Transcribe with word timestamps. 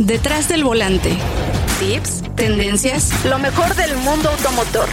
Detrás 0.00 0.48
del 0.48 0.64
volante. 0.64 1.14
Tips, 1.78 2.22
tendencias, 2.34 3.22
lo 3.26 3.38
mejor 3.38 3.74
del 3.74 3.94
mundo 3.98 4.30
automotor. 4.30 4.88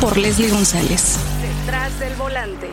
Por 0.00 0.18
Leslie 0.18 0.50
González. 0.50 1.16
Detrás 1.40 1.96
del 2.00 2.12
volante. 2.16 2.68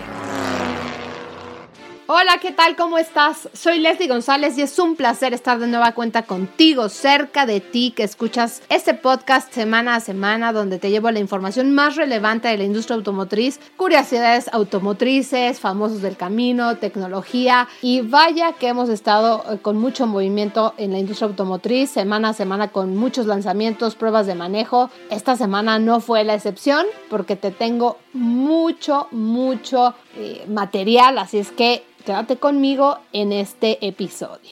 Hola, 2.07 2.37
¿qué 2.39 2.51
tal? 2.51 2.75
¿Cómo 2.75 2.99
estás? 2.99 3.49
Soy 3.53 3.79
Leslie 3.79 4.07
González 4.07 4.59
y 4.59 4.61
es 4.61 4.77
un 4.77 4.95
placer 4.95 5.33
estar 5.33 5.57
de 5.57 5.65
nueva 5.65 5.93
cuenta 5.93 6.21
contigo, 6.21 6.87
cerca 6.87 7.47
de 7.47 7.61
ti, 7.61 7.93
que 7.95 8.03
escuchas 8.03 8.61
este 8.69 8.93
podcast 8.93 9.51
semana 9.51 9.95
a 9.95 9.99
semana 9.99 10.53
donde 10.53 10.77
te 10.77 10.91
llevo 10.91 11.09
la 11.09 11.17
información 11.17 11.73
más 11.73 11.95
relevante 11.95 12.47
de 12.47 12.59
la 12.59 12.63
industria 12.63 12.95
automotriz, 12.95 13.59
curiosidades 13.75 14.53
automotrices, 14.53 15.59
famosos 15.59 16.03
del 16.03 16.15
camino, 16.15 16.77
tecnología 16.77 17.67
y 17.81 18.01
vaya 18.01 18.51
que 18.51 18.67
hemos 18.67 18.89
estado 18.89 19.43
eh, 19.49 19.57
con 19.59 19.77
mucho 19.77 20.05
movimiento 20.05 20.75
en 20.77 20.91
la 20.91 20.99
industria 20.99 21.29
automotriz, 21.29 21.89
semana 21.89 22.29
a 22.29 22.33
semana 22.33 22.67
con 22.67 22.95
muchos 22.95 23.25
lanzamientos, 23.25 23.95
pruebas 23.95 24.27
de 24.27 24.35
manejo. 24.35 24.91
Esta 25.09 25.35
semana 25.35 25.79
no 25.79 25.99
fue 26.01 26.23
la 26.23 26.35
excepción 26.35 26.85
porque 27.09 27.35
te 27.35 27.49
tengo 27.49 27.97
mucho, 28.13 29.07
mucho 29.09 29.95
eh, 30.15 30.45
material, 30.47 31.17
así 31.17 31.39
es 31.39 31.51
que 31.51 31.83
Quédate 32.05 32.37
conmigo 32.37 32.99
en 33.13 33.31
este 33.31 33.83
episodio. 33.85 34.51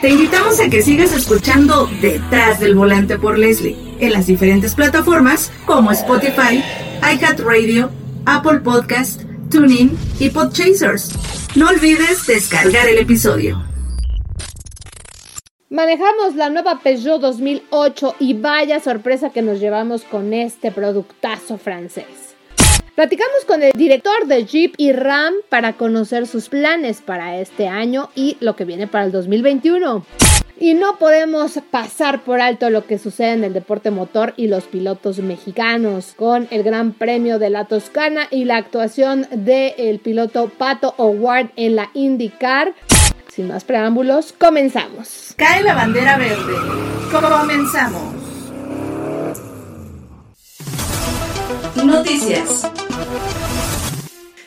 Te 0.00 0.08
invitamos 0.08 0.60
a 0.60 0.70
que 0.70 0.80
sigas 0.80 1.12
escuchando 1.12 1.88
Detrás 2.00 2.60
del 2.60 2.76
Volante 2.76 3.18
por 3.18 3.36
Leslie 3.36 3.76
en 3.98 4.12
las 4.12 4.28
diferentes 4.28 4.76
plataformas 4.76 5.50
como 5.66 5.90
Spotify, 5.90 6.62
iHeartRadio, 7.02 7.90
Apple 8.26 8.60
Podcast, 8.60 9.22
TuneIn 9.50 9.98
y 10.20 10.30
Podchasers. 10.30 11.56
No 11.56 11.68
olvides 11.68 12.26
descargar 12.28 12.86
el 12.86 12.98
episodio. 12.98 13.60
Manejamos 15.68 16.36
la 16.36 16.48
nueva 16.48 16.78
Peugeot 16.78 17.20
2008 17.20 18.14
y 18.20 18.34
vaya 18.34 18.78
sorpresa 18.78 19.30
que 19.30 19.42
nos 19.42 19.58
llevamos 19.58 20.02
con 20.02 20.32
este 20.32 20.70
productazo 20.70 21.58
francés. 21.58 22.19
Platicamos 23.00 23.46
con 23.46 23.62
el 23.62 23.72
director 23.72 24.26
de 24.26 24.44
Jeep 24.44 24.74
y 24.76 24.92
Ram 24.92 25.32
para 25.48 25.72
conocer 25.72 26.26
sus 26.26 26.50
planes 26.50 27.00
para 27.00 27.38
este 27.38 27.66
año 27.66 28.10
y 28.14 28.36
lo 28.40 28.56
que 28.56 28.66
viene 28.66 28.86
para 28.88 29.06
el 29.06 29.10
2021. 29.10 30.04
Y 30.58 30.74
no 30.74 30.98
podemos 30.98 31.58
pasar 31.70 32.20
por 32.20 32.42
alto 32.42 32.68
lo 32.68 32.84
que 32.84 32.98
sucede 32.98 33.32
en 33.32 33.44
el 33.44 33.54
deporte 33.54 33.90
motor 33.90 34.34
y 34.36 34.48
los 34.48 34.64
pilotos 34.64 35.18
mexicanos, 35.20 36.12
con 36.14 36.46
el 36.50 36.62
Gran 36.62 36.92
Premio 36.92 37.38
de 37.38 37.48
la 37.48 37.64
Toscana 37.64 38.28
y 38.30 38.44
la 38.44 38.58
actuación 38.58 39.26
del 39.30 39.98
piloto 40.00 40.50
Pato 40.50 40.92
O'Ward 40.98 41.52
en 41.56 41.76
la 41.76 41.88
IndyCar. 41.94 42.74
Sin 43.32 43.48
más 43.48 43.64
preámbulos, 43.64 44.34
comenzamos. 44.34 45.32
Cae 45.38 45.62
la 45.62 45.72
bandera 45.72 46.18
verde. 46.18 46.52
Comenzamos. 47.10 48.19
Noticias. 51.84 52.70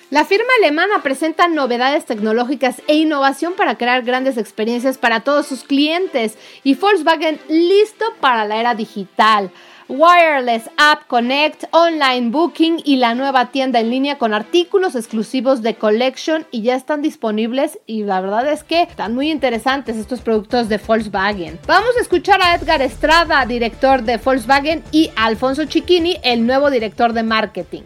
La 0.09 0.25
firma 0.25 0.49
alemana 0.59 1.01
presenta 1.01 1.47
novedades 1.47 2.05
tecnológicas 2.05 2.81
e 2.87 2.95
innovación 2.95 3.53
para 3.53 3.77
crear 3.77 4.03
grandes 4.03 4.37
experiencias 4.37 4.97
para 4.99 5.21
todos 5.21 5.47
sus 5.47 5.63
clientes 5.63 6.37
y 6.63 6.75
Volkswagen 6.75 7.39
listo 7.49 8.05
para 8.21 8.45
la 8.45 8.57
era 8.57 8.75
digital. 8.75 9.49
Wireless 9.87 10.69
App 10.77 11.07
Connect, 11.07 11.65
Online 11.71 12.29
Booking 12.29 12.81
y 12.83 12.97
la 12.97 13.15
nueva 13.15 13.51
tienda 13.51 13.79
en 13.79 13.89
línea 13.89 14.17
con 14.17 14.33
artículos 14.33 14.95
exclusivos 14.95 15.61
de 15.61 15.75
Collection 15.75 16.47
y 16.51 16.61
ya 16.61 16.75
están 16.75 17.01
disponibles 17.01 17.79
y 17.85 18.03
la 18.03 18.21
verdad 18.21 18.51
es 18.51 18.63
que 18.63 18.83
están 18.83 19.13
muy 19.13 19.29
interesantes 19.29 19.97
estos 19.97 20.21
productos 20.21 20.69
de 20.69 20.77
Volkswagen. 20.77 21.59
Vamos 21.67 21.95
a 21.97 22.01
escuchar 22.01 22.41
a 22.41 22.55
Edgar 22.55 22.81
Estrada, 22.81 23.45
director 23.45 24.03
de 24.03 24.17
Volkswagen, 24.17 24.83
y 24.91 25.11
a 25.15 25.25
Alfonso 25.25 25.65
Chiquini, 25.65 26.17
el 26.23 26.45
nuevo 26.45 26.69
director 26.69 27.13
de 27.13 27.23
marketing. 27.23 27.83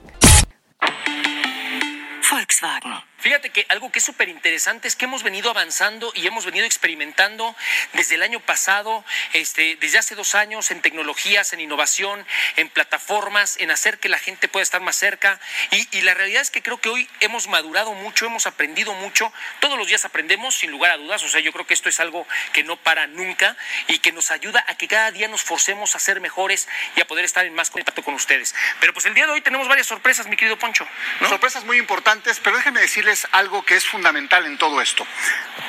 Volkswagen. 2.30 2.93
Fíjate 3.20 3.50
que 3.50 3.66
algo 3.70 3.92
que 3.92 3.98
es 3.98 4.05
súper 4.05 4.30
interesante 4.30 4.88
es 4.88 4.95
que 4.95 5.05
hemos 5.05 5.23
venido 5.23 5.50
avanzando 5.50 6.11
y 6.14 6.28
hemos 6.28 6.45
venido 6.45 6.66
experimentando 6.66 7.55
desde 7.94 8.14
el 8.14 8.22
año 8.22 8.39
pasado, 8.39 9.04
este, 9.33 9.76
desde 9.78 9.98
hace 9.98 10.14
dos 10.14 10.36
años, 10.36 10.70
en 10.70 10.82
tecnologías, 10.82 11.52
en 11.52 11.60
innovación, 11.60 12.23
en 12.58 12.70
plataformas, 12.70 13.58
en 13.58 13.72
hacer 13.72 13.98
que 13.98 14.08
la 14.08 14.20
gente 14.20 14.48
pueda 14.48 14.61
estar 14.61 14.82
más 14.82 14.98
cerca. 14.98 15.39
Y, 15.72 16.02
la 16.02 16.14
realidad 16.14 16.44
es 16.44 16.52
que 16.52 16.61
creo 16.61 16.80
que 16.80 16.89
hoy 16.89 17.10
hemos 17.20 17.48
madurado 17.48 17.92
mucho, 17.94 18.28
hemos 18.28 18.45
aprendido 18.45 18.94
mucho. 18.94 19.34
Todos 19.60 19.80
los 19.80 19.88
días 19.88 20.05
aprendemos, 20.05 20.55
sin 20.55 20.70
lugar 20.70 20.92
a 20.92 20.98
dudas. 20.98 21.23
O 21.23 21.28
sea, 21.28 21.42
yo 21.42 21.52
creo 21.52 21.66
que 21.66 21.73
esto 21.73 21.89
es 21.89 21.99
algo 21.99 22.28
que 22.54 22.64
no 22.64 22.78
para 22.78 23.08
nunca 23.08 23.58
y 23.88 23.98
que 23.98 24.11
nos 24.11 24.30
ayuda 24.30 24.64
a 24.67 24.76
que 24.76 24.88
cada 24.88 25.11
día 25.11 25.28
nos 25.28 25.42
forcemos 25.42 25.95
a 25.95 25.99
ser 25.99 26.22
mejores 26.22 26.67
y 26.95 27.02
a 27.02 27.08
poder 27.08 27.26
estar 27.26 27.45
en 27.45 27.55
más 27.55 27.72
contacto 27.72 28.04
con 28.04 28.14
ustedes. 28.14 28.54
Pero 28.80 28.94
pues 28.94 29.05
el 29.08 29.16
día 29.16 29.26
de 29.26 29.34
hoy 29.34 29.42
tenemos 29.42 29.67
varias 29.67 29.88
sorpresas, 29.88 30.28
mi 30.28 30.38
querido 30.38 30.58
Poncho. 30.60 30.88
Sorpresas 31.28 31.66
muy 31.66 31.78
importantes, 31.78 32.39
pero 32.39 32.55
déjenme 32.55 32.80
decirles 32.80 33.17
algo 33.32 33.64
que 33.64 33.76
es 33.76 33.86
fundamental 33.86 34.45
en 34.45 34.58
todo 34.58 34.82
esto. 34.82 35.05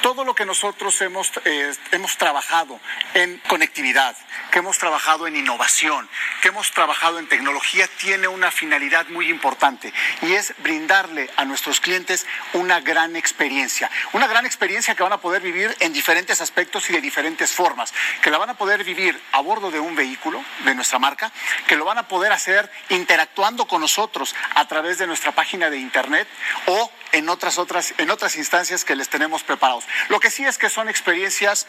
Todo 0.02 0.24
lo 0.24 0.34
que 0.34 0.44
nosotros 0.44 1.00
hemos, 1.00 1.32
eh, 1.44 1.72
hemos 1.92 2.16
trabajado 2.16 2.80
en 3.14 3.38
conectividad, 3.48 4.16
que 4.50 4.58
hemos 4.58 4.78
trabajado 4.78 5.26
en 5.26 5.36
innovación, 5.36 6.08
que 6.42 6.48
hemos 6.48 6.70
trabajado 6.72 7.18
en 7.18 7.28
tecnología, 7.28 7.88
tiene 7.98 8.28
una 8.28 8.50
finalidad 8.50 9.08
muy 9.08 9.28
importante 9.30 9.92
y 10.22 10.32
es 10.32 10.54
brindarle 10.58 11.30
a 11.36 11.44
nuestros 11.44 11.80
clientes 11.80 12.26
una 12.52 12.80
gran 12.80 13.16
experiencia. 13.16 13.90
Una 14.12 14.26
gran 14.26 14.46
experiencia 14.46 14.94
que 14.94 15.02
van 15.02 15.12
a 15.12 15.20
poder 15.20 15.42
vivir 15.42 15.74
en 15.80 15.92
diferentes 15.92 16.40
aspectos 16.40 16.88
y 16.90 16.92
de 16.92 17.00
diferentes 17.00 17.52
formas. 17.52 17.92
Que 18.22 18.30
la 18.30 18.38
van 18.38 18.50
a 18.50 18.54
poder 18.54 18.84
vivir 18.84 19.20
a 19.32 19.40
bordo 19.40 19.70
de 19.70 19.80
un 19.80 19.94
vehículo 19.94 20.42
de 20.64 20.74
nuestra 20.74 20.98
marca, 20.98 21.32
que 21.66 21.76
lo 21.76 21.84
van 21.84 21.98
a 21.98 22.08
poder 22.08 22.32
hacer 22.32 22.70
interactuando 22.88 23.66
con 23.66 23.80
nosotros 23.80 24.34
a 24.54 24.66
través 24.66 24.98
de 24.98 25.06
nuestra 25.06 25.32
página 25.32 25.70
de 25.70 25.78
internet 25.78 26.28
o 26.66 26.90
en 27.12 27.27
otras, 27.28 27.58
otras, 27.58 27.94
en 27.98 28.10
otras 28.10 28.36
instancias 28.36 28.84
que 28.84 28.96
les 28.96 29.08
tenemos 29.08 29.42
preparados. 29.42 29.84
Lo 30.08 30.20
que 30.20 30.30
sí 30.30 30.44
es 30.44 30.58
que 30.58 30.70
son 30.70 30.88
experiencias 30.88 31.66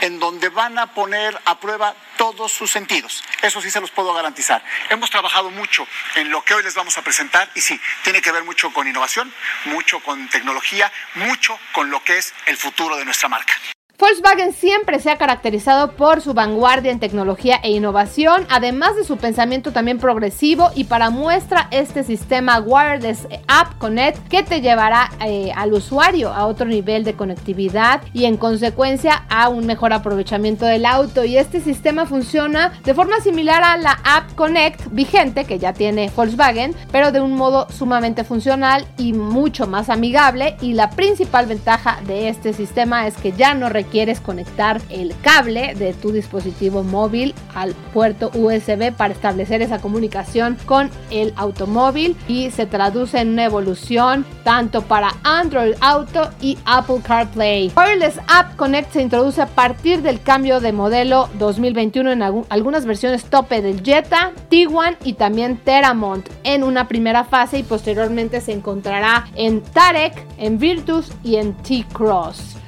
en 0.00 0.18
donde 0.18 0.48
van 0.48 0.78
a 0.78 0.94
poner 0.94 1.40
a 1.44 1.60
prueba 1.60 1.94
todos 2.16 2.52
sus 2.52 2.70
sentidos. 2.70 3.22
Eso 3.42 3.60
sí 3.60 3.70
se 3.70 3.80
los 3.80 3.90
puedo 3.90 4.12
garantizar. 4.12 4.62
Hemos 4.90 5.10
trabajado 5.10 5.50
mucho 5.50 5.86
en 6.16 6.30
lo 6.30 6.44
que 6.44 6.54
hoy 6.54 6.62
les 6.62 6.74
vamos 6.74 6.98
a 6.98 7.02
presentar 7.02 7.50
y 7.54 7.60
sí, 7.60 7.80
tiene 8.02 8.20
que 8.20 8.32
ver 8.32 8.44
mucho 8.44 8.72
con 8.72 8.86
innovación, 8.86 9.32
mucho 9.66 10.00
con 10.00 10.28
tecnología, 10.28 10.92
mucho 11.14 11.58
con 11.72 11.90
lo 11.90 12.02
que 12.02 12.18
es 12.18 12.34
el 12.46 12.56
futuro 12.56 12.96
de 12.96 13.04
nuestra 13.04 13.28
marca. 13.28 13.54
Volkswagen 14.02 14.52
siempre 14.52 14.98
se 14.98 15.12
ha 15.12 15.16
caracterizado 15.16 15.92
por 15.92 16.20
su 16.20 16.34
vanguardia 16.34 16.90
en 16.90 16.98
tecnología 16.98 17.60
e 17.62 17.70
innovación, 17.70 18.48
además 18.50 18.96
de 18.96 19.04
su 19.04 19.16
pensamiento 19.16 19.70
también 19.70 20.00
progresivo 20.00 20.70
y 20.74 20.84
para 20.84 21.10
muestra 21.10 21.68
este 21.70 22.02
sistema 22.02 22.58
Wireless 22.58 23.28
App 23.46 23.78
Connect 23.78 24.26
que 24.26 24.42
te 24.42 24.60
llevará 24.60 25.08
eh, 25.24 25.52
al 25.54 25.72
usuario 25.72 26.32
a 26.32 26.46
otro 26.46 26.66
nivel 26.66 27.04
de 27.04 27.14
conectividad 27.14 28.02
y 28.12 28.24
en 28.24 28.38
consecuencia 28.38 29.24
a 29.28 29.48
un 29.48 29.66
mejor 29.66 29.92
aprovechamiento 29.92 30.66
del 30.66 30.84
auto. 30.84 31.24
Y 31.24 31.36
este 31.36 31.60
sistema 31.60 32.04
funciona 32.04 32.72
de 32.82 32.94
forma 32.94 33.20
similar 33.20 33.62
a 33.62 33.76
la 33.76 34.00
App 34.02 34.34
Connect 34.34 34.80
vigente 34.90 35.44
que 35.44 35.60
ya 35.60 35.74
tiene 35.74 36.10
Volkswagen 36.16 36.74
pero 36.90 37.12
de 37.12 37.20
un 37.20 37.36
modo 37.36 37.68
sumamente 37.70 38.24
funcional 38.24 38.84
y 38.98 39.12
mucho 39.12 39.68
más 39.68 39.88
amigable. 39.90 40.56
Y 40.60 40.72
la 40.72 40.90
principal 40.90 41.46
ventaja 41.46 42.00
de 42.04 42.28
este 42.28 42.52
sistema 42.52 43.06
es 43.06 43.16
que 43.16 43.30
ya 43.30 43.54
no 43.54 43.68
requiere 43.68 43.91
quieres 43.92 44.20
conectar 44.20 44.80
el 44.88 45.14
cable 45.20 45.74
de 45.74 45.92
tu 45.92 46.12
dispositivo 46.12 46.82
móvil 46.82 47.34
al 47.54 47.74
puerto 47.92 48.30
USB 48.34 48.90
para 48.90 49.12
establecer 49.12 49.60
esa 49.60 49.80
comunicación 49.80 50.56
con 50.64 50.90
el 51.10 51.34
automóvil 51.36 52.16
y 52.26 52.50
se 52.50 52.64
traduce 52.64 53.20
en 53.20 53.28
una 53.28 53.44
evolución 53.44 54.24
tanto 54.44 54.80
para 54.80 55.12
Android 55.24 55.74
Auto 55.82 56.30
y 56.40 56.56
Apple 56.64 57.00
CarPlay. 57.06 57.70
Wireless 57.76 58.18
App 58.28 58.56
Connect 58.56 58.92
se 58.92 59.02
introduce 59.02 59.42
a 59.42 59.46
partir 59.46 60.00
del 60.00 60.22
cambio 60.22 60.60
de 60.60 60.72
modelo 60.72 61.28
2021 61.38 62.12
en 62.12 62.22
algunas 62.48 62.86
versiones 62.86 63.24
tope 63.24 63.60
del 63.60 63.82
Jetta, 63.82 64.32
Tiguan 64.48 64.96
y 65.04 65.12
también 65.12 65.58
Teramont 65.58 66.26
en 66.44 66.64
una 66.64 66.88
primera 66.88 67.24
fase 67.24 67.58
y 67.58 67.62
posteriormente 67.62 68.40
se 68.40 68.52
encontrará 68.52 69.26
en 69.34 69.60
Tarek, 69.60 70.14
en 70.38 70.58
Virtus 70.58 71.12
y 71.22 71.36
en 71.36 71.52
T-Cross. 71.58 72.61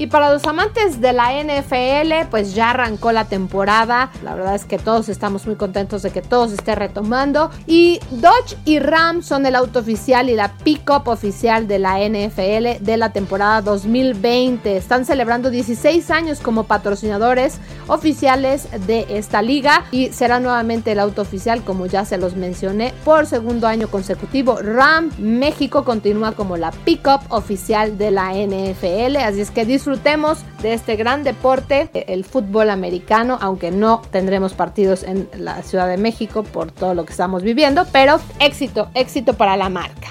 Y 0.00 0.06
para 0.06 0.32
los 0.32 0.46
amantes 0.46 1.02
de 1.02 1.12
la 1.12 1.30
NFL, 1.42 2.30
pues 2.30 2.54
ya 2.54 2.70
arrancó 2.70 3.12
la 3.12 3.26
temporada. 3.26 4.10
La 4.24 4.34
verdad 4.34 4.54
es 4.54 4.64
que 4.64 4.78
todos 4.78 5.10
estamos 5.10 5.46
muy 5.46 5.56
contentos 5.56 6.00
de 6.00 6.10
que 6.10 6.22
todo 6.22 6.48
se 6.48 6.54
esté 6.54 6.74
retomando. 6.74 7.50
Y 7.66 8.00
Dodge 8.10 8.56
y 8.64 8.78
Ram 8.78 9.22
son 9.22 9.44
el 9.44 9.54
auto 9.54 9.80
oficial 9.80 10.30
y 10.30 10.36
la 10.36 10.54
pick-up 10.54 11.06
oficial 11.06 11.68
de 11.68 11.78
la 11.80 11.98
NFL 11.98 12.82
de 12.82 12.96
la 12.96 13.12
temporada 13.12 13.60
2020. 13.60 14.74
Están 14.74 15.04
celebrando 15.04 15.50
16 15.50 16.10
años 16.10 16.40
como 16.40 16.64
patrocinadores 16.64 17.58
oficiales 17.86 18.68
de 18.86 19.04
esta 19.10 19.42
liga 19.42 19.84
y 19.90 20.08
será 20.14 20.40
nuevamente 20.40 20.92
el 20.92 21.00
auto 21.00 21.20
oficial, 21.20 21.62
como 21.62 21.84
ya 21.84 22.06
se 22.06 22.16
los 22.16 22.36
mencioné, 22.36 22.94
por 23.04 23.26
segundo 23.26 23.66
año 23.66 23.88
consecutivo. 23.88 24.60
Ram 24.62 25.10
México 25.18 25.84
continúa 25.84 26.32
como 26.32 26.56
la 26.56 26.70
pick-up 26.70 27.20
oficial 27.28 27.98
de 27.98 28.10
la 28.10 28.32
NFL. 28.32 29.16
Así 29.16 29.42
es 29.42 29.50
que 29.50 29.66
disfrutemos 29.90 30.38
de 30.62 30.72
este 30.72 30.94
gran 30.94 31.24
deporte, 31.24 31.90
el 32.06 32.24
fútbol 32.24 32.70
americano, 32.70 33.38
aunque 33.40 33.72
no 33.72 34.02
tendremos 34.12 34.52
partidos 34.52 35.02
en 35.02 35.28
la 35.36 35.64
Ciudad 35.64 35.88
de 35.88 35.96
México 35.96 36.44
por 36.44 36.70
todo 36.70 36.94
lo 36.94 37.04
que 37.04 37.10
estamos 37.10 37.42
viviendo, 37.42 37.84
pero 37.90 38.20
éxito, 38.38 38.88
éxito 38.94 39.34
para 39.34 39.56
la 39.56 39.68
marca. 39.68 40.06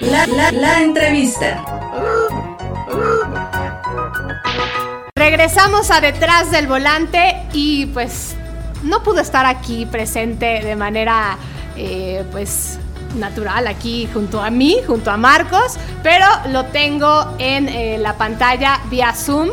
La, 0.00 0.26
la, 0.26 0.50
la 0.50 0.82
entrevista. 0.82 1.64
Regresamos 5.14 5.92
a 5.92 6.00
detrás 6.00 6.50
del 6.50 6.66
volante 6.66 7.36
y 7.52 7.86
pues 7.86 8.34
no 8.82 9.04
pudo 9.04 9.20
estar 9.20 9.46
aquí 9.46 9.86
presente 9.86 10.60
de 10.60 10.74
manera 10.74 11.36
eh, 11.76 12.24
pues 12.32 12.80
natural 13.14 13.66
aquí 13.66 14.08
junto 14.12 14.42
a 14.42 14.50
mí, 14.50 14.76
junto 14.86 15.10
a 15.10 15.16
Marcos, 15.16 15.76
pero 16.02 16.26
lo 16.48 16.66
tengo 16.66 17.34
en 17.38 17.68
eh, 17.68 17.98
la 17.98 18.14
pantalla 18.16 18.80
vía 18.90 19.14
Zoom, 19.14 19.50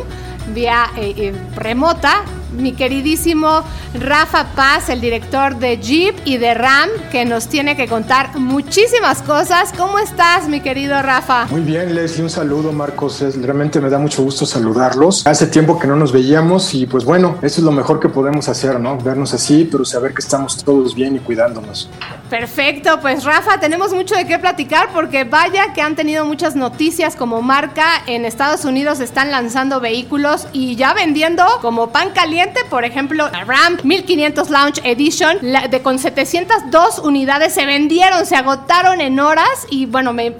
vía 0.54 0.90
eh, 0.96 1.34
remota 1.56 2.22
mi 2.52 2.72
queridísimo 2.72 3.62
Rafa 3.94 4.46
Paz, 4.54 4.88
el 4.88 5.00
director 5.00 5.56
de 5.56 5.78
Jeep 5.78 6.16
y 6.24 6.38
de 6.38 6.54
Ram, 6.54 6.88
que 7.10 7.24
nos 7.24 7.48
tiene 7.48 7.76
que 7.76 7.86
contar 7.86 8.38
muchísimas 8.38 9.22
cosas. 9.22 9.72
¿Cómo 9.76 9.98
estás, 9.98 10.48
mi 10.48 10.60
querido 10.60 11.00
Rafa? 11.02 11.46
Muy 11.50 11.60
bien, 11.60 11.94
Leslie, 11.94 12.22
un 12.22 12.30
saludo, 12.30 12.72
Marcos. 12.72 13.20
realmente 13.36 13.80
me 13.80 13.90
da 13.90 13.98
mucho 13.98 14.22
gusto 14.22 14.46
saludarlos. 14.46 15.26
Hace 15.26 15.46
tiempo 15.46 15.78
que 15.78 15.86
no 15.86 15.96
nos 15.96 16.12
veíamos 16.12 16.74
y 16.74 16.86
pues 16.86 17.04
bueno, 17.04 17.38
eso 17.42 17.60
es 17.60 17.64
lo 17.64 17.72
mejor 17.72 18.00
que 18.00 18.08
podemos 18.08 18.48
hacer, 18.48 18.78
¿no? 18.80 18.96
Vernos 18.98 19.34
así, 19.34 19.68
pero 19.70 19.84
saber 19.84 20.14
que 20.14 20.20
estamos 20.20 20.62
todos 20.64 20.94
bien 20.94 21.16
y 21.16 21.18
cuidándonos. 21.18 21.88
Perfecto, 22.30 23.00
pues 23.00 23.24
Rafa, 23.24 23.58
tenemos 23.58 23.92
mucho 23.92 24.14
de 24.14 24.26
qué 24.26 24.38
platicar 24.38 24.90
porque 24.92 25.24
vaya 25.24 25.72
que 25.72 25.80
han 25.82 25.96
tenido 25.96 26.24
muchas 26.24 26.56
noticias 26.56 27.16
como 27.16 27.42
marca. 27.42 28.02
En 28.06 28.24
Estados 28.24 28.64
Unidos 28.64 29.00
están 29.00 29.30
lanzando 29.30 29.80
vehículos 29.80 30.46
y 30.52 30.76
ya 30.76 30.92
vendiendo 30.94 31.44
como 31.60 31.88
pan 31.88 32.10
caliente 32.14 32.37
por 32.70 32.84
ejemplo, 32.84 33.28
la 33.32 33.44
Ram 33.44 33.78
1500 33.82 34.50
Launch 34.50 34.80
Edition, 34.84 35.38
de 35.40 35.82
con 35.82 35.98
702 35.98 37.00
unidades 37.00 37.54
se 37.54 37.66
vendieron, 37.66 38.26
se 38.26 38.36
agotaron 38.36 39.00
en 39.00 39.18
horas 39.18 39.66
y 39.70 39.86
bueno, 39.86 40.12
me, 40.12 40.34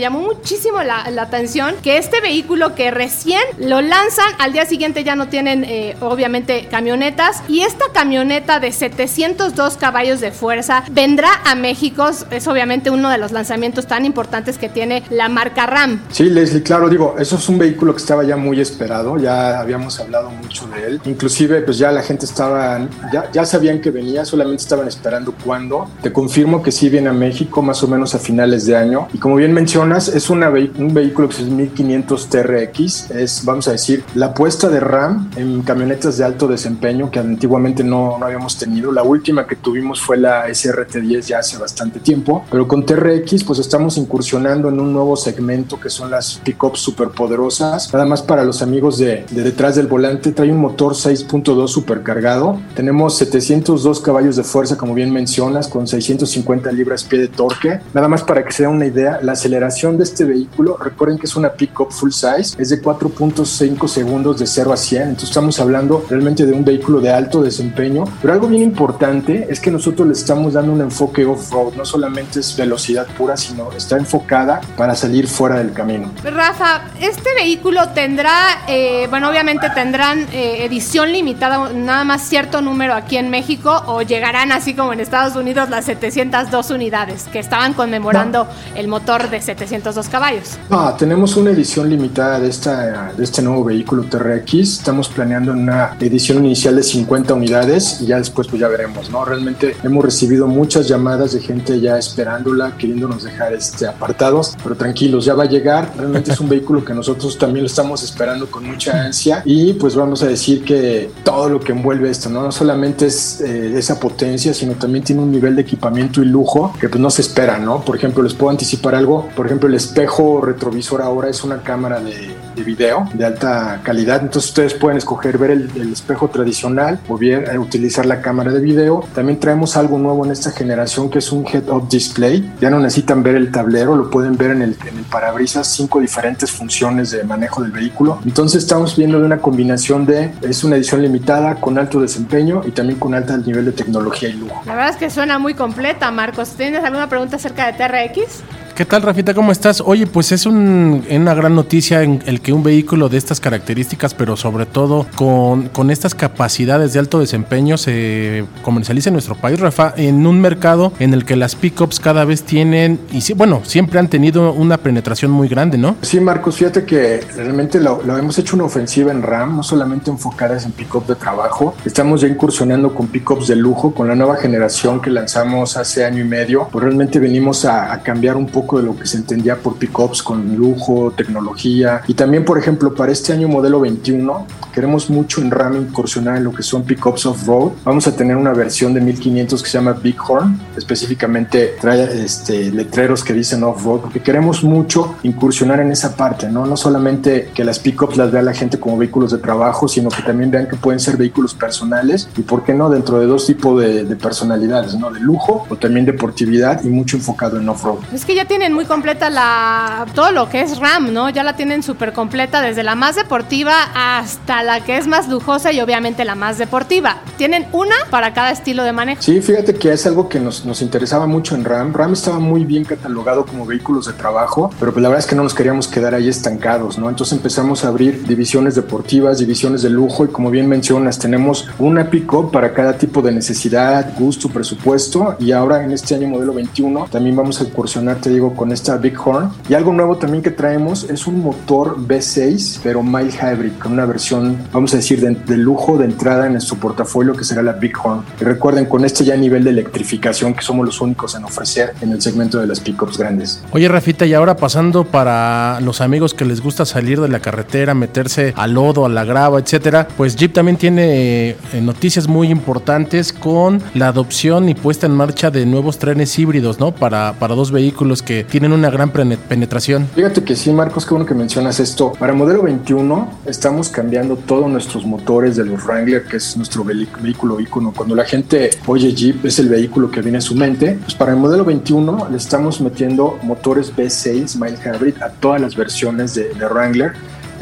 llamó 0.00 0.20
muchísimo 0.20 0.82
la, 0.82 1.04
atención 1.22 1.74
que 1.82 1.98
este 1.98 2.20
vehículo 2.20 2.74
que 2.74 2.90
recién 2.90 3.40
lo 3.58 3.80
lanzan, 3.80 4.26
al 4.38 4.52
día 4.52 4.66
siguiente 4.66 5.04
ya 5.04 5.14
no 5.14 5.28
tienen 5.28 5.64
eh, 5.64 5.96
obviamente 6.00 6.66
camionetas 6.70 7.42
y 7.48 7.60
esta 7.60 7.84
camioneta 7.92 8.58
de 8.58 8.72
702 8.72 9.76
caballos 9.76 10.20
de 10.20 10.32
fuerza 10.32 10.84
vendrá 10.90 11.28
a 11.44 11.54
México, 11.54 12.10
es 12.30 12.48
obviamente 12.48 12.90
uno 12.90 13.08
de 13.08 13.18
los 13.18 13.30
lanzamientos 13.30 13.86
tan 13.86 14.04
importantes 14.04 14.58
que 14.58 14.68
tiene 14.68 15.04
la 15.10 15.28
marca 15.28 15.66
Ram. 15.66 16.00
Sí, 16.10 16.24
Leslie, 16.24 16.62
claro, 16.62 16.88
digo, 16.88 17.16
eso 17.18 17.36
es 17.36 17.48
un 17.48 17.58
vehículo 17.58 17.94
que 17.94 18.00
estaba 18.00 18.24
ya 18.24 18.36
muy 18.36 18.60
esperado, 18.60 19.16
ya 19.18 19.60
habíamos 19.60 20.00
hablado 20.00 20.30
mucho 20.30 20.66
de 20.68 20.86
él, 20.86 21.00
inclusive 21.04 21.41
pues 21.48 21.78
ya 21.78 21.90
la 21.92 22.02
gente 22.02 22.24
estaba, 22.24 22.88
ya, 23.12 23.30
ya 23.32 23.44
sabían 23.44 23.80
que 23.80 23.90
venía, 23.90 24.24
solamente 24.24 24.62
estaban 24.62 24.88
esperando 24.88 25.34
cuándo. 25.44 25.88
Te 26.02 26.12
confirmo 26.12 26.62
que 26.62 26.72
sí 26.72 26.88
viene 26.88 27.08
a 27.08 27.12
México 27.12 27.62
más 27.62 27.82
o 27.82 27.88
menos 27.88 28.14
a 28.14 28.18
finales 28.18 28.66
de 28.66 28.76
año. 28.76 29.08
Y 29.12 29.18
como 29.18 29.36
bien 29.36 29.52
mencionas, 29.52 30.08
es 30.08 30.30
una 30.30 30.50
un 30.50 30.94
vehículo 30.94 31.28
que 31.28 31.36
es 31.36 31.48
1500 31.48 32.28
TRX, 32.28 33.10
es, 33.10 33.44
vamos 33.44 33.68
a 33.68 33.72
decir, 33.72 34.04
la 34.14 34.26
apuesta 34.26 34.68
de 34.68 34.80
RAM 34.80 35.30
en 35.36 35.62
camionetas 35.62 36.18
de 36.18 36.24
alto 36.24 36.46
desempeño 36.46 37.10
que 37.10 37.18
antiguamente 37.18 37.82
no, 37.84 38.18
no 38.18 38.26
habíamos 38.26 38.58
tenido. 38.58 38.92
La 38.92 39.02
última 39.02 39.46
que 39.46 39.56
tuvimos 39.56 40.00
fue 40.00 40.16
la 40.16 40.48
SRT10 40.48 41.22
ya 41.22 41.38
hace 41.38 41.58
bastante 41.58 42.00
tiempo, 42.00 42.44
pero 42.50 42.68
con 42.68 42.84
TRX 42.84 43.44
pues 43.44 43.58
estamos 43.58 43.96
incursionando 43.96 44.68
en 44.68 44.80
un 44.80 44.92
nuevo 44.92 45.16
segmento 45.16 45.78
que 45.80 45.90
son 45.90 46.10
las 46.10 46.40
pickups 46.44 46.80
superpoderosas. 46.80 47.92
Nada 47.92 48.06
más 48.06 48.22
para 48.22 48.44
los 48.44 48.62
amigos 48.62 48.98
de, 48.98 49.24
de 49.30 49.42
detrás 49.42 49.76
del 49.76 49.86
volante, 49.86 50.32
trae 50.32 50.50
un 50.50 50.58
motor 50.58 50.94
6 50.94 51.24
2 51.40 51.72
supercargado. 51.72 52.60
Tenemos 52.74 53.16
702 53.16 54.00
caballos 54.00 54.36
de 54.36 54.44
fuerza, 54.44 54.76
como 54.76 54.94
bien 54.94 55.10
mencionas, 55.10 55.66
con 55.66 55.86
650 55.86 56.70
libras 56.72 57.04
pie 57.04 57.20
de 57.20 57.28
torque. 57.28 57.80
Nada 57.94 58.08
más 58.08 58.22
para 58.22 58.44
que 58.44 58.52
se 58.52 58.64
den 58.64 58.72
una 58.72 58.86
idea, 58.86 59.20
la 59.22 59.32
aceleración 59.32 59.96
de 59.96 60.04
este 60.04 60.24
vehículo, 60.24 60.76
recuerden 60.76 61.18
que 61.18 61.26
es 61.26 61.34
una 61.34 61.52
pickup 61.52 61.90
full 61.90 62.10
size, 62.10 62.60
es 62.60 62.68
de 62.68 62.82
4.5 62.82 63.88
segundos 63.88 64.38
de 64.38 64.46
0 64.46 64.72
a 64.72 64.76
100. 64.76 65.02
Entonces 65.02 65.30
estamos 65.30 65.58
hablando 65.58 66.04
realmente 66.08 66.44
de 66.44 66.52
un 66.52 66.64
vehículo 66.64 67.00
de 67.00 67.10
alto 67.10 67.42
desempeño. 67.42 68.04
Pero 68.20 68.34
algo 68.34 68.48
bien 68.48 68.62
importante 68.62 69.46
es 69.48 69.58
que 69.58 69.70
nosotros 69.70 70.06
le 70.06 70.12
estamos 70.12 70.52
dando 70.52 70.72
un 70.72 70.82
enfoque 70.82 71.24
off-road. 71.24 71.74
No 71.74 71.84
solamente 71.84 72.40
es 72.40 72.54
velocidad 72.56 73.06
pura, 73.16 73.36
sino 73.36 73.72
está 73.72 73.96
enfocada 73.96 74.60
para 74.76 74.94
salir 74.94 75.26
fuera 75.26 75.56
del 75.56 75.72
camino. 75.72 76.12
Rafa, 76.22 76.82
este 77.00 77.34
vehículo 77.34 77.88
tendrá, 77.94 78.64
eh, 78.68 79.06
bueno, 79.08 79.30
obviamente 79.30 79.70
tendrán 79.74 80.26
eh, 80.32 80.64
edición 80.64 81.10
limitada 81.10 81.21
nada 81.22 82.04
más 82.04 82.22
cierto 82.22 82.60
número 82.60 82.94
aquí 82.94 83.16
en 83.16 83.30
México 83.30 83.82
o 83.86 84.02
llegarán 84.02 84.52
así 84.52 84.74
como 84.74 84.92
en 84.92 85.00
Estados 85.00 85.36
Unidos 85.36 85.70
las 85.70 85.84
702 85.84 86.70
unidades 86.70 87.24
que 87.32 87.38
estaban 87.38 87.74
conmemorando 87.74 88.46
el 88.74 88.88
motor 88.88 89.30
de 89.30 89.40
702 89.40 90.08
caballos? 90.08 90.58
Ah, 90.70 90.94
tenemos 90.98 91.36
una 91.36 91.50
edición 91.50 91.88
limitada 91.88 92.40
de, 92.40 92.48
esta, 92.48 93.12
de 93.12 93.24
este 93.24 93.42
nuevo 93.42 93.64
vehículo 93.64 94.04
TRX. 94.04 94.54
Estamos 94.54 95.08
planeando 95.08 95.52
una 95.52 95.96
edición 96.00 96.44
inicial 96.44 96.76
de 96.76 96.82
50 96.82 97.34
unidades 97.34 98.00
y 98.00 98.06
ya 98.06 98.18
después 98.18 98.48
pues 98.48 98.60
ya 98.60 98.68
veremos, 98.68 99.10
¿no? 99.10 99.24
Realmente 99.24 99.76
hemos 99.82 100.04
recibido 100.04 100.46
muchas 100.46 100.88
llamadas 100.88 101.32
de 101.32 101.40
gente 101.40 101.80
ya 101.80 101.98
esperándola, 101.98 102.76
queriéndonos 102.76 103.22
dejar 103.22 103.52
este, 103.52 103.86
apartados, 103.86 104.56
pero 104.62 104.74
tranquilos, 104.74 105.24
ya 105.24 105.34
va 105.34 105.44
a 105.44 105.48
llegar. 105.48 105.92
Realmente 105.96 106.32
es 106.32 106.40
un 106.40 106.48
vehículo 106.48 106.84
que 106.84 106.94
nosotros 106.94 107.38
también 107.38 107.62
lo 107.62 107.68
estamos 107.68 108.02
esperando 108.02 108.50
con 108.50 108.66
mucha 108.66 109.04
ansia 109.04 109.42
y 109.44 109.74
pues 109.74 109.94
vamos 109.94 110.22
a 110.22 110.26
decir 110.26 110.64
que 110.64 111.10
todo 111.24 111.48
lo 111.48 111.60
que 111.60 111.72
envuelve 111.72 112.10
esto, 112.10 112.28
¿no? 112.28 112.42
No 112.42 112.52
solamente 112.52 113.06
es 113.06 113.40
eh, 113.40 113.76
esa 113.76 113.98
potencia, 114.00 114.52
sino 114.54 114.74
también 114.74 115.04
tiene 115.04 115.22
un 115.22 115.30
nivel 115.30 115.56
de 115.56 115.62
equipamiento 115.62 116.22
y 116.22 116.26
lujo 116.26 116.74
que 116.80 116.88
pues 116.88 117.00
no 117.00 117.10
se 117.10 117.22
espera, 117.22 117.58
¿no? 117.58 117.80
Por 117.84 117.96
ejemplo, 117.96 118.22
les 118.22 118.34
puedo 118.34 118.50
anticipar 118.50 118.94
algo, 118.94 119.28
por 119.36 119.46
ejemplo, 119.46 119.68
el 119.68 119.74
espejo 119.74 120.40
retrovisor 120.40 121.02
ahora 121.02 121.28
es 121.28 121.44
una 121.44 121.62
cámara 121.62 122.00
de, 122.00 122.34
de 122.54 122.62
video 122.62 123.08
de 123.14 123.24
alta 123.24 123.80
calidad, 123.82 124.22
entonces 124.22 124.50
ustedes 124.50 124.74
pueden 124.74 124.98
escoger 124.98 125.38
ver 125.38 125.50
el, 125.52 125.92
espejo 125.92 126.28
tradicional 126.28 127.00
o 127.08 127.18
bien 127.18 127.44
eh, 127.50 127.58
utilizar 127.58 128.06
la 128.06 128.20
cámara 128.22 128.50
de 128.50 128.60
video. 128.60 129.04
También 129.14 129.38
traemos 129.38 129.76
algo 129.76 129.98
nuevo 129.98 130.24
en 130.24 130.32
esta 130.32 130.50
generación 130.50 131.10
que 131.10 131.18
es 131.18 131.32
un 131.32 131.46
head-up 131.46 131.88
display, 131.88 132.52
ya 132.60 132.70
no 132.70 132.78
necesitan 132.78 133.22
ver 133.22 133.36
el 133.36 133.50
tablero, 133.50 133.94
lo 133.94 134.10
pueden 134.10 134.36
ver 134.36 134.52
en 134.52 134.62
el, 134.62 134.76
en 134.88 134.98
el 134.98 135.04
parabrisas, 135.04 135.68
cinco 135.68 136.00
diferentes 136.00 136.50
funciones 136.50 137.10
de 137.10 137.24
manejo 137.24 137.62
del 137.62 137.72
vehículo. 137.72 138.18
Entonces 138.24 138.62
estamos 138.62 138.96
viendo 138.96 139.18
de 139.18 139.26
una 139.26 139.38
combinación 139.38 140.06
de, 140.06 140.32
es 140.42 140.64
una 140.64 140.76
edición 140.76 141.01
limitada, 141.02 141.56
con 141.56 141.78
alto 141.78 142.00
desempeño 142.00 142.62
y 142.64 142.70
también 142.70 142.98
con 142.98 143.14
alto 143.14 143.36
nivel 143.36 143.66
de 143.66 143.72
tecnología 143.72 144.28
y 144.28 144.34
lujo. 144.34 144.62
La 144.64 144.74
verdad 144.74 144.90
es 144.90 144.96
que 144.96 145.10
suena 145.10 145.38
muy 145.38 145.54
completa, 145.54 146.10
Marcos. 146.10 146.50
¿Tienes 146.50 146.84
alguna 146.84 147.08
pregunta 147.08 147.36
acerca 147.36 147.70
de 147.70 147.72
TRX? 147.74 148.42
¿Qué 148.74 148.86
tal, 148.86 149.02
Rafita? 149.02 149.34
¿Cómo 149.34 149.52
estás? 149.52 149.82
Oye, 149.84 150.06
pues 150.06 150.32
es 150.32 150.46
una 150.46 151.34
gran 151.34 151.54
noticia 151.54 152.02
en 152.02 152.22
el 152.24 152.40
que 152.40 152.54
un 152.54 152.62
vehículo 152.62 153.10
de 153.10 153.18
estas 153.18 153.38
características, 153.38 154.14
pero 154.14 154.34
sobre 154.34 154.64
todo 154.64 155.06
con, 155.14 155.68
con 155.68 155.90
estas 155.90 156.14
capacidades 156.14 156.94
de 156.94 156.98
alto 156.98 157.18
desempeño, 157.18 157.76
se 157.76 158.46
comercialice 158.62 159.10
en 159.10 159.12
nuestro 159.12 159.34
país, 159.34 159.60
Rafa, 159.60 159.92
en 159.98 160.26
un 160.26 160.40
mercado 160.40 160.94
en 161.00 161.12
el 161.12 161.26
que 161.26 161.36
las 161.36 161.54
pickups 161.54 162.00
cada 162.00 162.24
vez 162.24 162.44
tienen, 162.44 162.98
y 163.12 163.20
bueno, 163.34 163.60
siempre 163.64 163.98
han 163.98 164.08
tenido 164.08 164.54
una 164.54 164.78
penetración 164.78 165.30
muy 165.30 165.48
grande, 165.48 165.76
¿no? 165.76 165.96
Sí, 166.00 166.18
Marcos, 166.18 166.56
fíjate 166.56 166.84
que 166.86 167.20
realmente 167.36 167.78
lo, 167.78 168.00
hemos 168.16 168.38
hecho 168.38 168.56
una 168.56 168.64
ofensiva 168.64 169.12
en 169.12 169.20
RAM, 169.20 169.54
no 169.54 169.62
solamente 169.62 170.10
enfocadas 170.10 170.64
en 170.64 170.72
pickup 170.72 171.06
de 171.06 171.16
trabajo, 171.16 171.74
estamos 171.84 172.22
ya 172.22 172.28
incursionando 172.28 172.94
con 172.94 173.08
pickups 173.08 173.48
de 173.48 173.56
lujo, 173.56 173.92
con 173.92 174.08
la 174.08 174.14
nueva 174.14 174.36
generación 174.36 175.02
que 175.02 175.10
lanzamos 175.10 175.76
hace 175.76 176.06
año 176.06 176.22
y 176.22 176.26
medio, 176.26 176.68
pues 176.72 176.84
realmente 176.84 177.18
venimos 177.18 177.66
a 177.66 178.00
cambiar 178.02 178.36
un 178.36 178.46
poco 178.46 178.62
poco 178.72 178.80
de 178.80 178.86
lo 178.86 178.96
que 178.96 179.06
se 179.06 179.18
entendía 179.18 179.56
por 179.56 179.76
pickups 179.76 180.22
con 180.22 180.56
lujo, 180.56 181.12
tecnología 181.16 182.02
y 182.06 182.14
también, 182.14 182.44
por 182.44 182.58
ejemplo, 182.58 182.94
para 182.94 183.12
este 183.12 183.32
año 183.32 183.48
modelo 183.48 183.80
21 183.80 184.46
queremos 184.72 185.10
mucho 185.10 185.40
en 185.40 185.50
RAM 185.50 185.76
incursionar 185.76 186.38
en 186.38 186.44
lo 186.44 186.52
que 186.52 186.62
son 186.62 186.84
pickups 186.84 187.26
off-road. 187.26 187.72
Vamos 187.84 188.06
a 188.06 188.16
tener 188.16 188.36
una 188.36 188.52
versión 188.52 188.94
de 188.94 189.00
1500 189.00 189.62
que 189.62 189.68
se 189.68 189.78
llama 189.78 189.92
Bighorn, 189.92 190.58
específicamente 190.76 191.76
trae 191.80 192.24
este, 192.24 192.70
letreros 192.70 193.22
que 193.22 193.32
dicen 193.32 193.62
off-road, 193.64 194.00
porque 194.00 194.20
queremos 194.20 194.64
mucho 194.64 195.16
incursionar 195.22 195.80
en 195.80 195.92
esa 195.92 196.16
parte, 196.16 196.48
¿no? 196.48 196.66
No 196.66 196.76
solamente 196.76 197.50
que 197.54 197.64
las 197.64 197.78
pickups 197.78 198.16
las 198.16 198.32
vea 198.32 198.42
la 198.42 198.54
gente 198.54 198.78
como 198.78 198.96
vehículos 198.96 199.32
de 199.32 199.38
trabajo, 199.38 199.88
sino 199.88 200.08
que 200.08 200.22
también 200.22 200.50
vean 200.50 200.68
que 200.68 200.76
pueden 200.76 201.00
ser 201.00 201.16
vehículos 201.16 201.54
personales 201.54 202.28
y, 202.36 202.42
¿por 202.42 202.64
qué 202.64 202.72
no?, 202.72 202.88
dentro 202.88 203.18
de 203.18 203.26
dos 203.26 203.46
tipos 203.46 203.80
de, 203.80 204.04
de 204.04 204.16
personalidades, 204.16 204.94
¿no? 204.94 205.10
De 205.10 205.20
lujo 205.20 205.66
o 205.68 205.76
también 205.76 206.06
deportividad 206.06 206.82
y 206.84 206.88
mucho 206.88 207.16
enfocado 207.16 207.58
en 207.58 207.68
off-road. 207.68 207.98
Es 208.12 208.24
que 208.24 208.34
ya 208.34 208.46
tienen 208.52 208.74
muy 208.74 208.84
completa 208.84 209.30
la 209.30 210.04
todo 210.14 210.30
lo 210.30 210.50
que 210.50 210.60
es 210.60 210.78
RAM, 210.78 211.14
¿no? 211.14 211.30
Ya 211.30 211.42
la 211.42 211.56
tienen 211.56 211.82
súper 211.82 212.12
completa, 212.12 212.60
desde 212.60 212.82
la 212.82 212.94
más 212.94 213.16
deportiva 213.16 213.72
hasta 213.94 214.62
la 214.62 214.84
que 214.84 214.98
es 214.98 215.06
más 215.06 215.26
lujosa 215.26 215.72
y 215.72 215.80
obviamente 215.80 216.22
la 216.26 216.34
más 216.34 216.58
deportiva. 216.58 217.22
Tienen 217.38 217.66
una 217.72 217.94
para 218.10 218.34
cada 218.34 218.50
estilo 218.50 218.84
de 218.84 218.92
manejo. 218.92 219.22
Sí, 219.22 219.40
fíjate 219.40 219.72
que 219.76 219.90
es 219.90 220.06
algo 220.06 220.28
que 220.28 220.38
nos, 220.38 220.66
nos 220.66 220.82
interesaba 220.82 221.26
mucho 221.26 221.54
en 221.54 221.64
RAM. 221.64 221.94
RAM 221.94 222.12
estaba 222.12 222.40
muy 222.40 222.66
bien 222.66 222.84
catalogado 222.84 223.46
como 223.46 223.64
vehículos 223.64 224.04
de 224.04 224.12
trabajo, 224.12 224.70
pero 224.78 224.92
pues 224.92 225.02
la 225.02 225.08
verdad 225.08 225.24
es 225.24 225.30
que 225.30 225.34
no 225.34 225.44
nos 225.44 225.54
queríamos 225.54 225.88
quedar 225.88 226.14
ahí 226.14 226.28
estancados, 226.28 226.98
¿no? 226.98 227.08
Entonces 227.08 227.34
empezamos 227.34 227.86
a 227.86 227.88
abrir 227.88 228.26
divisiones 228.26 228.74
deportivas, 228.74 229.38
divisiones 229.38 229.80
de 229.80 229.88
lujo 229.88 230.26
y 230.26 230.28
como 230.28 230.50
bien 230.50 230.68
mencionas, 230.68 231.18
tenemos 231.18 231.70
una 231.78 232.10
pick-up 232.10 232.50
para 232.50 232.74
cada 232.74 232.98
tipo 232.98 233.22
de 233.22 233.32
necesidad, 233.32 234.12
gusto, 234.18 234.50
presupuesto 234.50 235.36
y 235.38 235.52
ahora 235.52 235.82
en 235.82 235.92
este 235.92 236.16
año 236.16 236.28
modelo 236.28 236.52
21 236.52 237.06
también 237.10 237.34
vamos 237.34 237.58
a 237.58 237.64
incursionar, 237.64 238.16
te 238.16 238.28
digo, 238.28 238.41
con 238.50 238.72
esta 238.72 238.96
Bighorn. 238.96 239.50
Y 239.68 239.74
algo 239.74 239.92
nuevo 239.92 240.16
también 240.16 240.42
que 240.42 240.50
traemos 240.50 241.04
es 241.08 241.26
un 241.26 241.40
motor 241.40 241.96
V6, 241.98 242.80
pero 242.82 243.02
mild 243.02 243.34
hybrid, 243.34 243.72
con 243.80 243.92
una 243.92 244.06
versión, 244.06 244.56
vamos 244.72 244.92
a 244.94 244.96
decir, 244.96 245.20
de, 245.20 245.34
de 245.34 245.56
lujo 245.56 245.96
de 245.98 246.04
entrada 246.04 246.46
en 246.46 246.52
nuestro 246.52 246.76
portafolio 246.76 247.34
que 247.34 247.44
será 247.44 247.62
la 247.62 247.72
Bighorn. 247.72 248.24
Y 248.40 248.44
recuerden, 248.44 248.86
con 248.86 249.04
este 249.04 249.24
ya 249.24 249.36
nivel 249.36 249.64
de 249.64 249.70
electrificación 249.70 250.54
que 250.54 250.62
somos 250.62 250.86
los 250.86 251.00
únicos 251.00 251.34
en 251.34 251.44
ofrecer 251.44 251.94
en 252.00 252.12
el 252.12 252.20
segmento 252.20 252.58
de 252.58 252.66
las 252.66 252.80
pickups 252.80 253.18
grandes. 253.18 253.62
Oye, 253.72 253.88
Rafita, 253.88 254.26
y 254.26 254.34
ahora 254.34 254.56
pasando 254.56 255.04
para 255.04 255.80
los 255.80 256.00
amigos 256.00 256.34
que 256.34 256.44
les 256.44 256.60
gusta 256.60 256.84
salir 256.84 257.20
de 257.20 257.28
la 257.28 257.40
carretera, 257.40 257.94
meterse 257.94 258.52
al 258.56 258.74
lodo, 258.74 259.06
a 259.06 259.08
la 259.08 259.24
grava, 259.24 259.58
etcétera, 259.58 260.08
pues 260.16 260.36
Jeep 260.36 260.52
también 260.52 260.76
tiene 260.76 261.50
eh, 261.50 261.56
noticias 261.80 262.28
muy 262.28 262.48
importantes 262.48 263.32
con 263.32 263.82
la 263.94 264.08
adopción 264.08 264.68
y 264.68 264.74
puesta 264.74 265.06
en 265.06 265.12
marcha 265.12 265.50
de 265.50 265.66
nuevos 265.66 265.98
trenes 265.98 266.38
híbridos, 266.38 266.78
¿no? 266.78 266.92
Para, 266.92 267.34
para 267.38 267.54
dos 267.54 267.70
vehículos 267.70 268.22
que 268.22 268.31
tienen 268.48 268.72
una 268.72 268.90
gran 268.90 269.10
penetración. 269.10 270.08
Fíjate 270.14 270.42
que 270.42 270.56
sí, 270.56 270.72
Marcos, 270.72 271.04
qué 271.04 271.10
bueno 271.10 271.26
que 271.26 271.34
mencionas 271.34 271.80
esto. 271.80 272.12
Para 272.12 272.32
modelo 272.32 272.62
21 272.62 273.40
estamos 273.46 273.88
cambiando 273.88 274.36
todos 274.36 274.70
nuestros 274.70 275.04
motores 275.04 275.56
de 275.56 275.64
los 275.64 275.84
Wrangler, 275.84 276.24
que 276.24 276.38
es 276.38 276.56
nuestro 276.56 276.84
vehículo 276.84 277.60
ícono. 277.60 277.92
Cuando 277.96 278.14
la 278.14 278.24
gente 278.24 278.70
oye 278.86 279.12
Jeep, 279.12 279.44
es 279.44 279.58
el 279.58 279.68
vehículo 279.68 280.10
que 280.10 280.22
viene 280.22 280.38
a 280.38 280.40
su 280.40 280.54
mente. 280.54 280.98
Pues 281.02 281.14
para 281.14 281.32
el 281.32 281.38
modelo 281.38 281.64
21 281.64 282.28
le 282.30 282.36
estamos 282.36 282.80
metiendo 282.80 283.38
motores 283.42 283.94
V6 283.94 284.56
mild 284.56 284.78
hybrid 284.84 285.22
a 285.22 285.30
todas 285.30 285.60
las 285.60 285.76
versiones 285.76 286.34
de, 286.34 286.54
de 286.54 286.66
Wrangler. 286.66 287.12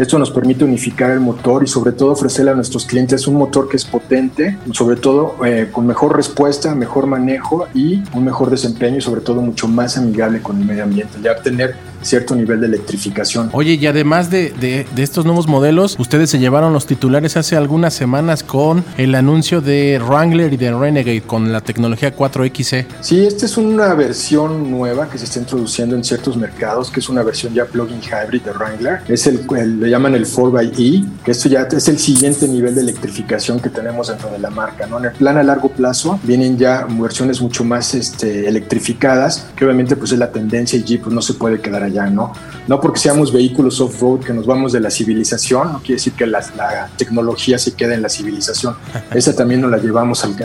Esto 0.01 0.19
nos 0.19 0.31
permite 0.31 0.65
unificar 0.65 1.11
el 1.11 1.21
motor 1.21 1.63
y 1.63 1.67
sobre 1.67 1.93
todo 1.93 2.13
ofrecerle 2.13 2.53
a 2.53 2.55
nuestros 2.55 2.87
clientes 2.87 3.27
un 3.27 3.35
motor 3.35 3.69
que 3.69 3.77
es 3.77 3.85
potente, 3.85 4.57
sobre 4.73 4.97
todo 4.97 5.37
eh, 5.45 5.69
con 5.71 5.87
mejor 5.87 6.17
respuesta, 6.17 6.75
mejor 6.75 7.07
manejo 7.07 7.69
y 7.75 8.03
un 8.15 8.25
mejor 8.25 8.49
desempeño 8.49 8.97
y 8.97 9.03
sobre 9.03 9.21
todo 9.21 9.43
mucho 9.43 9.69
más 9.69 9.99
amigable 9.99 10.41
con 10.41 10.59
el 10.59 10.65
medio 10.65 10.85
ambiente, 10.85 11.19
ya 11.23 11.37
tener 11.37 11.75
cierto 12.03 12.35
nivel 12.35 12.61
de 12.61 12.67
electrificación. 12.69 13.51
Oye, 13.53 13.75
y 13.75 13.87
además 13.87 14.31
de, 14.31 14.53
de- 14.59 14.87
de 14.95 15.03
estos 15.03 15.27
nuevos 15.27 15.47
modelos, 15.49 15.97
ustedes 15.99 16.31
se 16.31 16.39
llevaron 16.39 16.73
los 16.73 16.87
titulares 16.87 17.37
hace 17.37 17.57
algunas 17.57 17.93
semanas 17.93 18.43
con 18.43 18.83
el 18.97 19.15
anuncio 19.15 19.61
de 19.61 20.01
Wrangler 20.03 20.51
y 20.55 20.57
de 20.57 20.73
Renegade 20.73 21.21
con 21.21 21.53
la 21.53 21.61
tecnología 21.61 22.17
4XE. 22.17 22.87
Sí, 23.03 23.27
esta 23.27 23.45
es 23.45 23.59
una 23.59 23.93
versión 23.93 24.71
nueva 24.71 25.11
que 25.11 25.19
se 25.19 25.25
está 25.27 25.41
introduciendo 25.41 25.95
en 25.95 26.03
ciertos 26.03 26.39
mercados, 26.39 26.91
que 26.91 27.01
es 27.01 27.09
una 27.11 27.23
versión 27.23 27.53
ya 27.53 27.67
plug-in 27.67 28.01
hybrid 28.01 28.41
de 28.43 28.53
Wrangler. 28.53 29.01
Es 29.07 29.27
el, 29.27 29.43
el- 29.59 29.90
le 29.91 29.97
llaman 29.97 30.15
el 30.15 30.25
4xE, 30.25 31.05
que 31.25 31.33
esto 31.33 31.49
ya 31.49 31.63
es 31.63 31.89
el 31.89 31.99
siguiente 31.99 32.47
nivel 32.47 32.77
de 32.77 32.83
electrificación 32.83 33.59
que 33.59 33.71
tenemos 33.71 34.07
dentro 34.07 34.31
de 34.31 34.39
la 34.39 34.49
marca. 34.49 34.87
¿no? 34.87 34.99
En 34.99 35.07
el 35.07 35.13
plan 35.13 35.37
a 35.37 35.43
largo 35.43 35.69
plazo 35.69 36.21
vienen 36.23 36.57
ya 36.57 36.87
versiones 36.89 37.41
mucho 37.41 37.65
más 37.65 37.93
este, 37.95 38.47
electrificadas, 38.49 39.49
que 39.57 39.65
obviamente 39.65 39.97
pues 39.97 40.13
es 40.13 40.19
la 40.21 40.31
tendencia 40.31 40.79
y 40.79 40.85
Jeep 40.85 41.03
pues, 41.03 41.13
no 41.13 41.21
se 41.21 41.35
puede 41.35 41.61
quedar 41.61 41.83
allá, 41.83 42.07
¿no? 42.07 42.33
No 42.69 42.81
porque 42.81 43.01
seamos 43.01 43.33
vehículos 43.33 43.81
off-road 43.81 44.21
que 44.21 44.33
nos 44.33 44.47
vamos 44.47 44.73
de 44.73 44.79
la 44.79 44.93
civilización, 44.93 45.73
no 45.73 45.79
quiere 45.81 45.95
decir 45.95 46.13
que 46.13 46.25
la, 46.25 46.39
la 46.57 46.89
tecnología 46.97 47.59
se 47.59 47.73
quede 47.73 47.95
en 47.95 48.03
la 48.03 48.09
civilización. 48.09 48.77
Esa 49.13 49.35
también 49.35 49.61
nos 49.61 49.73
la 49.73 49.79
llevamos 49.79 50.25
al, 50.25 50.37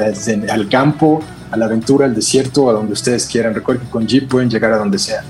al 0.50 0.70
campo, 0.70 1.22
a 1.52 1.58
la 1.58 1.66
aventura, 1.66 2.08
al 2.08 2.16
desierto, 2.16 2.68
a 2.68 2.74
donde 2.74 2.94
ustedes 2.94 3.28
quieran. 3.28 3.54
Recuerden 3.54 3.86
que 3.86 3.92
con 3.92 4.08
Jeep 4.08 4.28
pueden 4.28 4.50
llegar 4.50 4.74
a 4.74 4.78
donde 4.78 4.98
sea. 4.98 5.24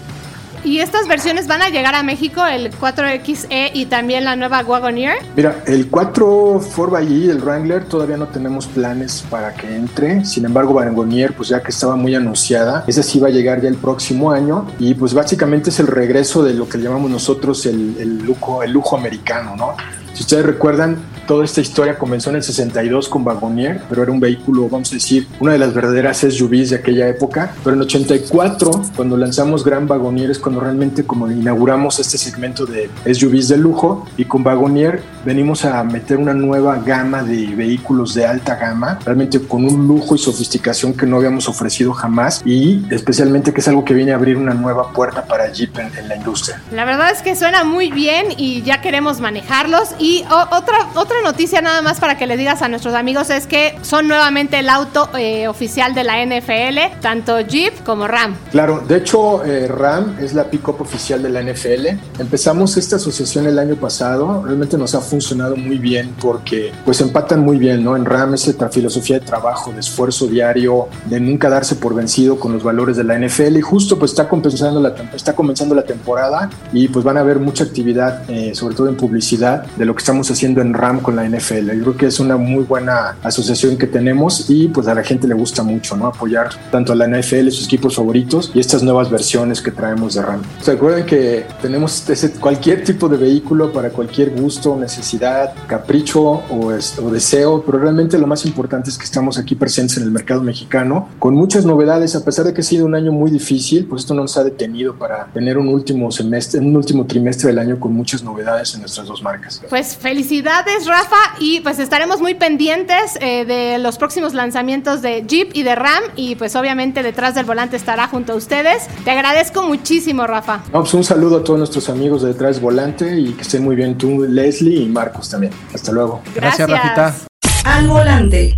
Y 0.65 0.79
estas 0.79 1.07
versiones 1.07 1.45
van 1.45 1.61
a 1.61 1.69
llegar 1.69 1.93
a 1.93 2.01
México, 2.01 2.43
el 2.43 2.71
4XE 2.71 3.69
y 3.73 3.85
también 3.85 4.23
la 4.23 4.35
nueva 4.35 4.63
Wagoneer. 4.63 5.17
Mira, 5.35 5.63
el 5.67 5.87
4 5.89 6.59
4xE 6.59 7.27
del 7.27 7.37
Wrangler 7.37 7.85
todavía 7.85 8.17
no 8.17 8.27
tenemos 8.27 8.65
planes 8.65 9.23
para 9.29 9.53
que 9.53 9.75
entre. 9.75 10.25
Sin 10.25 10.43
embargo, 10.43 10.73
Wagoneer, 10.73 11.33
pues 11.33 11.49
ya 11.49 11.61
que 11.61 11.69
estaba 11.69 11.95
muy 11.95 12.15
anunciada, 12.15 12.83
esa 12.87 13.03
sí 13.03 13.19
va 13.19 13.27
a 13.27 13.31
llegar 13.31 13.61
ya 13.61 13.69
el 13.69 13.75
próximo 13.75 14.31
año. 14.31 14.67
Y 14.79 14.95
pues 14.95 15.13
básicamente 15.13 15.69
es 15.69 15.79
el 15.79 15.87
regreso 15.87 16.43
de 16.43 16.55
lo 16.55 16.67
que 16.67 16.79
llamamos 16.79 17.11
nosotros 17.11 17.63
el, 17.67 17.95
el 17.99 18.25
lujo, 18.25 18.63
el 18.63 18.71
lujo 18.71 18.97
americano, 18.97 19.55
¿no? 19.55 19.75
Si 20.15 20.21
ustedes 20.21 20.45
recuerdan, 20.45 20.97
toda 21.27 21.43
esta 21.43 21.59
historia 21.59 21.97
comenzó 21.97 22.29
en 22.29 22.37
el 22.37 22.43
62 22.43 23.09
con 23.09 23.27
Wagoneer, 23.27 23.81
pero 23.89 24.01
era 24.01 24.13
un 24.13 24.21
vehículo, 24.21 24.69
vamos 24.69 24.89
a 24.91 24.95
decir, 24.95 25.27
una 25.41 25.51
de 25.51 25.57
las 25.57 25.73
verdaderas 25.73 26.19
SUVs 26.19 26.69
de 26.69 26.77
aquella 26.77 27.09
época. 27.09 27.53
Pero 27.65 27.75
en 27.75 27.81
84, 27.81 28.71
cuando 28.95 29.17
lanzamos 29.17 29.65
Gran 29.65 29.89
Wagoneer, 29.89 30.31
es 30.31 30.39
cuando 30.39 30.61
realmente 30.61 31.03
como 31.03 31.29
inauguramos 31.29 31.99
este 31.99 32.17
segmento 32.17 32.65
de 32.65 32.89
SUVs 33.13 33.49
de 33.49 33.57
lujo. 33.57 34.07
Y 34.15 34.23
con 34.23 34.45
Wagoneer 34.45 35.03
venimos 35.25 35.65
a 35.65 35.83
meter 35.83 36.15
una 36.15 36.33
nueva 36.33 36.77
gama 36.77 37.21
de 37.21 37.53
vehículos 37.53 38.13
de 38.13 38.25
alta 38.25 38.55
gama, 38.55 38.99
realmente 39.03 39.41
con 39.41 39.65
un 39.65 39.85
lujo 39.85 40.15
y 40.15 40.17
sofisticación 40.17 40.93
que 40.93 41.05
no 41.05 41.17
habíamos 41.17 41.49
ofrecido 41.49 41.91
jamás. 41.91 42.41
Y 42.45 42.85
especialmente 42.89 43.51
que 43.51 43.59
es 43.59 43.67
algo 43.67 43.83
que 43.83 43.93
viene 43.93 44.13
a 44.13 44.15
abrir 44.15 44.37
una 44.37 44.53
nueva 44.53 44.93
puerta 44.93 45.25
para 45.25 45.51
Jeep 45.51 45.77
en, 45.77 45.93
en 45.97 46.07
la 46.07 46.15
industria. 46.15 46.61
La 46.71 46.85
verdad 46.85 47.11
es 47.11 47.21
que 47.21 47.35
suena 47.35 47.65
muy 47.65 47.91
bien 47.91 48.27
y 48.37 48.61
ya 48.61 48.79
queremos 48.79 49.19
manejarlos. 49.19 49.89
Y 49.99 50.04
o- 50.29 50.55
otra, 50.55 50.89
otra 50.95 51.17
noticia 51.23 51.61
nada 51.61 51.81
más 51.81 51.99
para 51.99 52.17
que 52.17 52.27
le 52.27 52.37
digas 52.37 52.61
a 52.61 52.67
nuestros 52.67 52.93
amigos 52.93 53.29
es 53.29 53.47
que 53.47 53.77
son 53.81 54.07
nuevamente 54.07 54.59
el 54.59 54.69
auto 54.69 55.09
eh, 55.17 55.47
oficial 55.47 55.93
de 55.93 56.03
la 56.03 56.21
NFL, 56.25 56.99
tanto 57.01 57.39
Jeep 57.41 57.83
como 57.83 58.07
Ram. 58.07 58.35
Claro, 58.51 58.81
de 58.87 58.97
hecho 58.97 59.43
eh, 59.43 59.67
RAM 59.67 60.17
es 60.19 60.33
la 60.33 60.45
pick-up 60.45 60.81
oficial 60.81 61.21
de 61.23 61.29
la 61.29 61.41
NFL. 61.41 61.87
Empezamos 62.19 62.77
esta 62.77 62.97
asociación 62.97 63.47
el 63.47 63.57
año 63.59 63.75
pasado, 63.75 64.43
realmente 64.45 64.77
nos 64.77 64.95
ha 64.95 65.01
funcionado 65.01 65.55
muy 65.55 65.77
bien 65.77 66.13
porque 66.21 66.71
pues 66.83 67.01
empatan 67.01 67.39
muy 67.41 67.57
bien, 67.57 67.83
¿no? 67.83 67.95
En 67.95 68.05
RAM 68.05 68.33
es 68.33 68.47
esta 68.47 68.69
filosofía 68.69 69.19
de 69.19 69.25
trabajo, 69.25 69.71
de 69.71 69.79
esfuerzo 69.79 70.27
diario, 70.27 70.87
de 71.05 71.19
nunca 71.19 71.49
darse 71.49 71.75
por 71.75 71.93
vencido 71.95 72.39
con 72.39 72.53
los 72.53 72.63
valores 72.63 72.97
de 72.97 73.03
la 73.03 73.17
NFL 73.17 73.57
y 73.57 73.61
justo 73.61 73.97
pues 73.97 74.11
está 74.11 74.27
compensando 74.29 74.79
la 74.79 74.93
está 75.13 75.33
comenzando 75.33 75.73
la 75.75 75.83
temporada 75.83 76.49
y 76.73 76.87
pues 76.87 77.03
van 77.05 77.17
a 77.17 77.21
haber 77.21 77.39
mucha 77.39 77.63
actividad, 77.63 78.29
eh, 78.29 78.53
sobre 78.55 78.75
todo 78.75 78.87
en 78.87 78.95
publicidad, 78.97 79.65
de 79.77 79.85
lo 79.85 79.94
que 79.95 79.99
estamos 79.99 80.29
haciendo 80.29 80.61
en 80.61 80.73
RAM 80.73 80.99
con 80.99 81.15
la 81.15 81.23
NFL. 81.27 81.71
Yo 81.77 81.81
creo 81.83 81.97
que 81.97 82.05
es 82.07 82.19
una 82.19 82.37
muy 82.37 82.63
buena 82.63 83.17
asociación 83.23 83.77
que 83.77 83.87
tenemos 83.87 84.49
y 84.49 84.67
pues 84.67 84.87
a 84.87 84.93
la 84.93 85.03
gente 85.03 85.27
le 85.27 85.33
gusta 85.33 85.63
mucho, 85.63 85.95
¿no? 85.97 86.07
Apoyar 86.07 86.49
tanto 86.71 86.93
a 86.93 86.95
la 86.95 87.07
NFL, 87.07 87.49
sus 87.49 87.65
equipos 87.65 87.95
favoritos 87.95 88.51
y 88.53 88.59
estas 88.59 88.83
nuevas 88.83 89.09
versiones 89.09 89.61
que 89.61 89.71
traemos 89.71 90.15
de 90.15 90.21
RAM. 90.21 90.41
¿Se 90.61 90.71
acuerdan 90.71 91.05
que 91.05 91.45
tenemos 91.61 92.07
ese- 92.09 92.31
cualquier 92.33 92.83
tipo 92.83 93.07
de 93.09 93.17
vehículo 93.17 93.71
para 93.71 93.89
cualquier 93.89 94.31
gusto, 94.31 94.75
necesidad, 94.75 95.53
capricho 95.67 96.21
o, 96.23 96.71
es- 96.71 96.97
o 96.99 97.09
deseo, 97.11 97.63
pero 97.65 97.79
realmente 97.79 98.17
lo 98.17 98.27
más 98.27 98.45
importante 98.45 98.89
es 98.89 98.97
que 98.97 99.05
estamos 99.05 99.37
aquí 99.37 99.55
presentes 99.55 99.97
en 99.97 100.03
el 100.03 100.11
mercado 100.11 100.41
mexicano 100.41 101.09
con 101.19 101.33
muchas 101.35 101.65
novedades, 101.65 102.15
a 102.15 102.23
pesar 102.25 102.45
de 102.45 102.53
que 102.53 102.61
ha 102.61 102.63
sido 102.63 102.85
un 102.85 102.95
año 102.95 103.11
muy 103.11 103.31
difícil, 103.31 103.85
pues 103.85 104.01
esto 104.03 104.13
no 104.13 104.21
nos 104.23 104.35
ha 104.37 104.43
detenido 104.43 104.95
para 104.95 105.25
tener 105.33 105.57
un 105.57 105.67
último 105.67 106.11
semestre, 106.11 106.59
un 106.59 106.75
último 106.75 107.05
trimestre 107.05 107.47
del 107.47 107.59
año 107.59 107.79
con 107.79 107.93
muchas 107.93 108.23
novedades 108.23 108.73
en 108.73 108.81
nuestras 108.81 109.07
dos 109.07 109.21
marcas. 109.21 109.61
Pues 109.69 109.84
felicidades 109.87 110.87
Rafa 110.87 111.35
y 111.39 111.59
pues 111.61 111.79
estaremos 111.79 112.21
muy 112.21 112.33
pendientes 112.33 113.17
eh, 113.21 113.45
de 113.45 113.77
los 113.77 113.97
próximos 113.97 114.33
lanzamientos 114.33 115.01
de 115.01 115.23
Jeep 115.27 115.51
y 115.53 115.63
de 115.63 115.75
Ram 115.75 116.03
y 116.15 116.35
pues 116.35 116.55
obviamente 116.55 117.03
detrás 117.03 117.35
del 117.35 117.45
volante 117.45 117.75
estará 117.75 118.07
junto 118.07 118.33
a 118.33 118.35
ustedes. 118.35 118.87
Te 119.03 119.11
agradezco 119.11 119.63
muchísimo 119.63 120.27
Rafa. 120.27 120.63
No, 120.73 120.81
pues 120.81 120.93
un 120.93 121.03
saludo 121.03 121.37
a 121.37 121.43
todos 121.43 121.59
nuestros 121.59 121.89
amigos 121.89 122.21
de 122.21 122.29
detrás 122.29 122.59
volante 122.59 123.17
y 123.17 123.33
que 123.33 123.41
estén 123.43 123.63
muy 123.63 123.75
bien 123.75 123.97
tú, 123.97 124.23
Leslie 124.27 124.83
y 124.83 124.87
Marcos 124.87 125.29
también. 125.29 125.53
Hasta 125.73 125.91
luego. 125.91 126.21
Gracias, 126.33 126.69
Rafita. 126.69 127.15
Al 127.63 127.87
volante. 127.87 128.55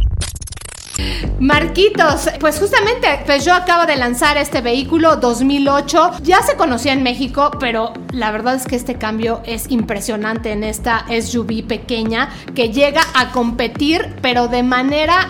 Marquitos, 1.39 2.29
pues 2.39 2.60
justamente 2.60 3.08
Peugeot 3.27 3.62
acaba 3.62 3.86
de 3.86 3.96
lanzar 3.96 4.38
este 4.38 4.62
vehículo 4.62 5.17
2008. 5.17 6.13
Ya 6.24 6.41
se 6.41 6.56
conocía 6.56 6.94
en 6.94 7.03
México, 7.03 7.51
pero 7.60 7.94
la 8.12 8.32
verdad 8.32 8.56
es 8.56 8.65
que 8.65 8.75
este 8.75 8.96
cambio 8.96 9.41
es 9.46 9.70
impresionante 9.70 10.51
en 10.51 10.63
esta 10.63 11.06
SUV 11.08 11.67
pequeña 11.67 12.29
que 12.56 12.70
llega 12.70 13.01
a 13.13 13.32
competir, 13.32 14.15
pero 14.24 14.48
de 14.48 14.63
manera 14.63 15.29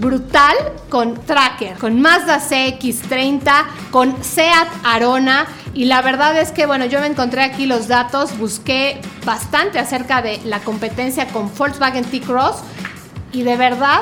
brutal 0.00 0.56
con 0.88 1.14
Tracker, 1.14 1.76
con 1.78 2.00
Mazda 2.00 2.40
CX30, 2.40 3.64
con 3.92 4.24
Seat 4.24 4.68
Arona. 4.82 5.46
Y 5.72 5.84
la 5.84 6.02
verdad 6.02 6.36
es 6.40 6.50
que, 6.50 6.66
bueno, 6.66 6.84
yo 6.86 6.98
me 6.98 7.06
encontré 7.06 7.42
aquí 7.42 7.66
los 7.66 7.86
datos, 7.86 8.36
busqué 8.38 9.00
bastante 9.24 9.78
acerca 9.78 10.20
de 10.20 10.40
la 10.44 10.58
competencia 10.58 11.28
con 11.28 11.48
Volkswagen 11.54 12.04
T-Cross 12.04 12.56
y 13.32 13.42
de 13.42 13.56
verdad 13.56 14.00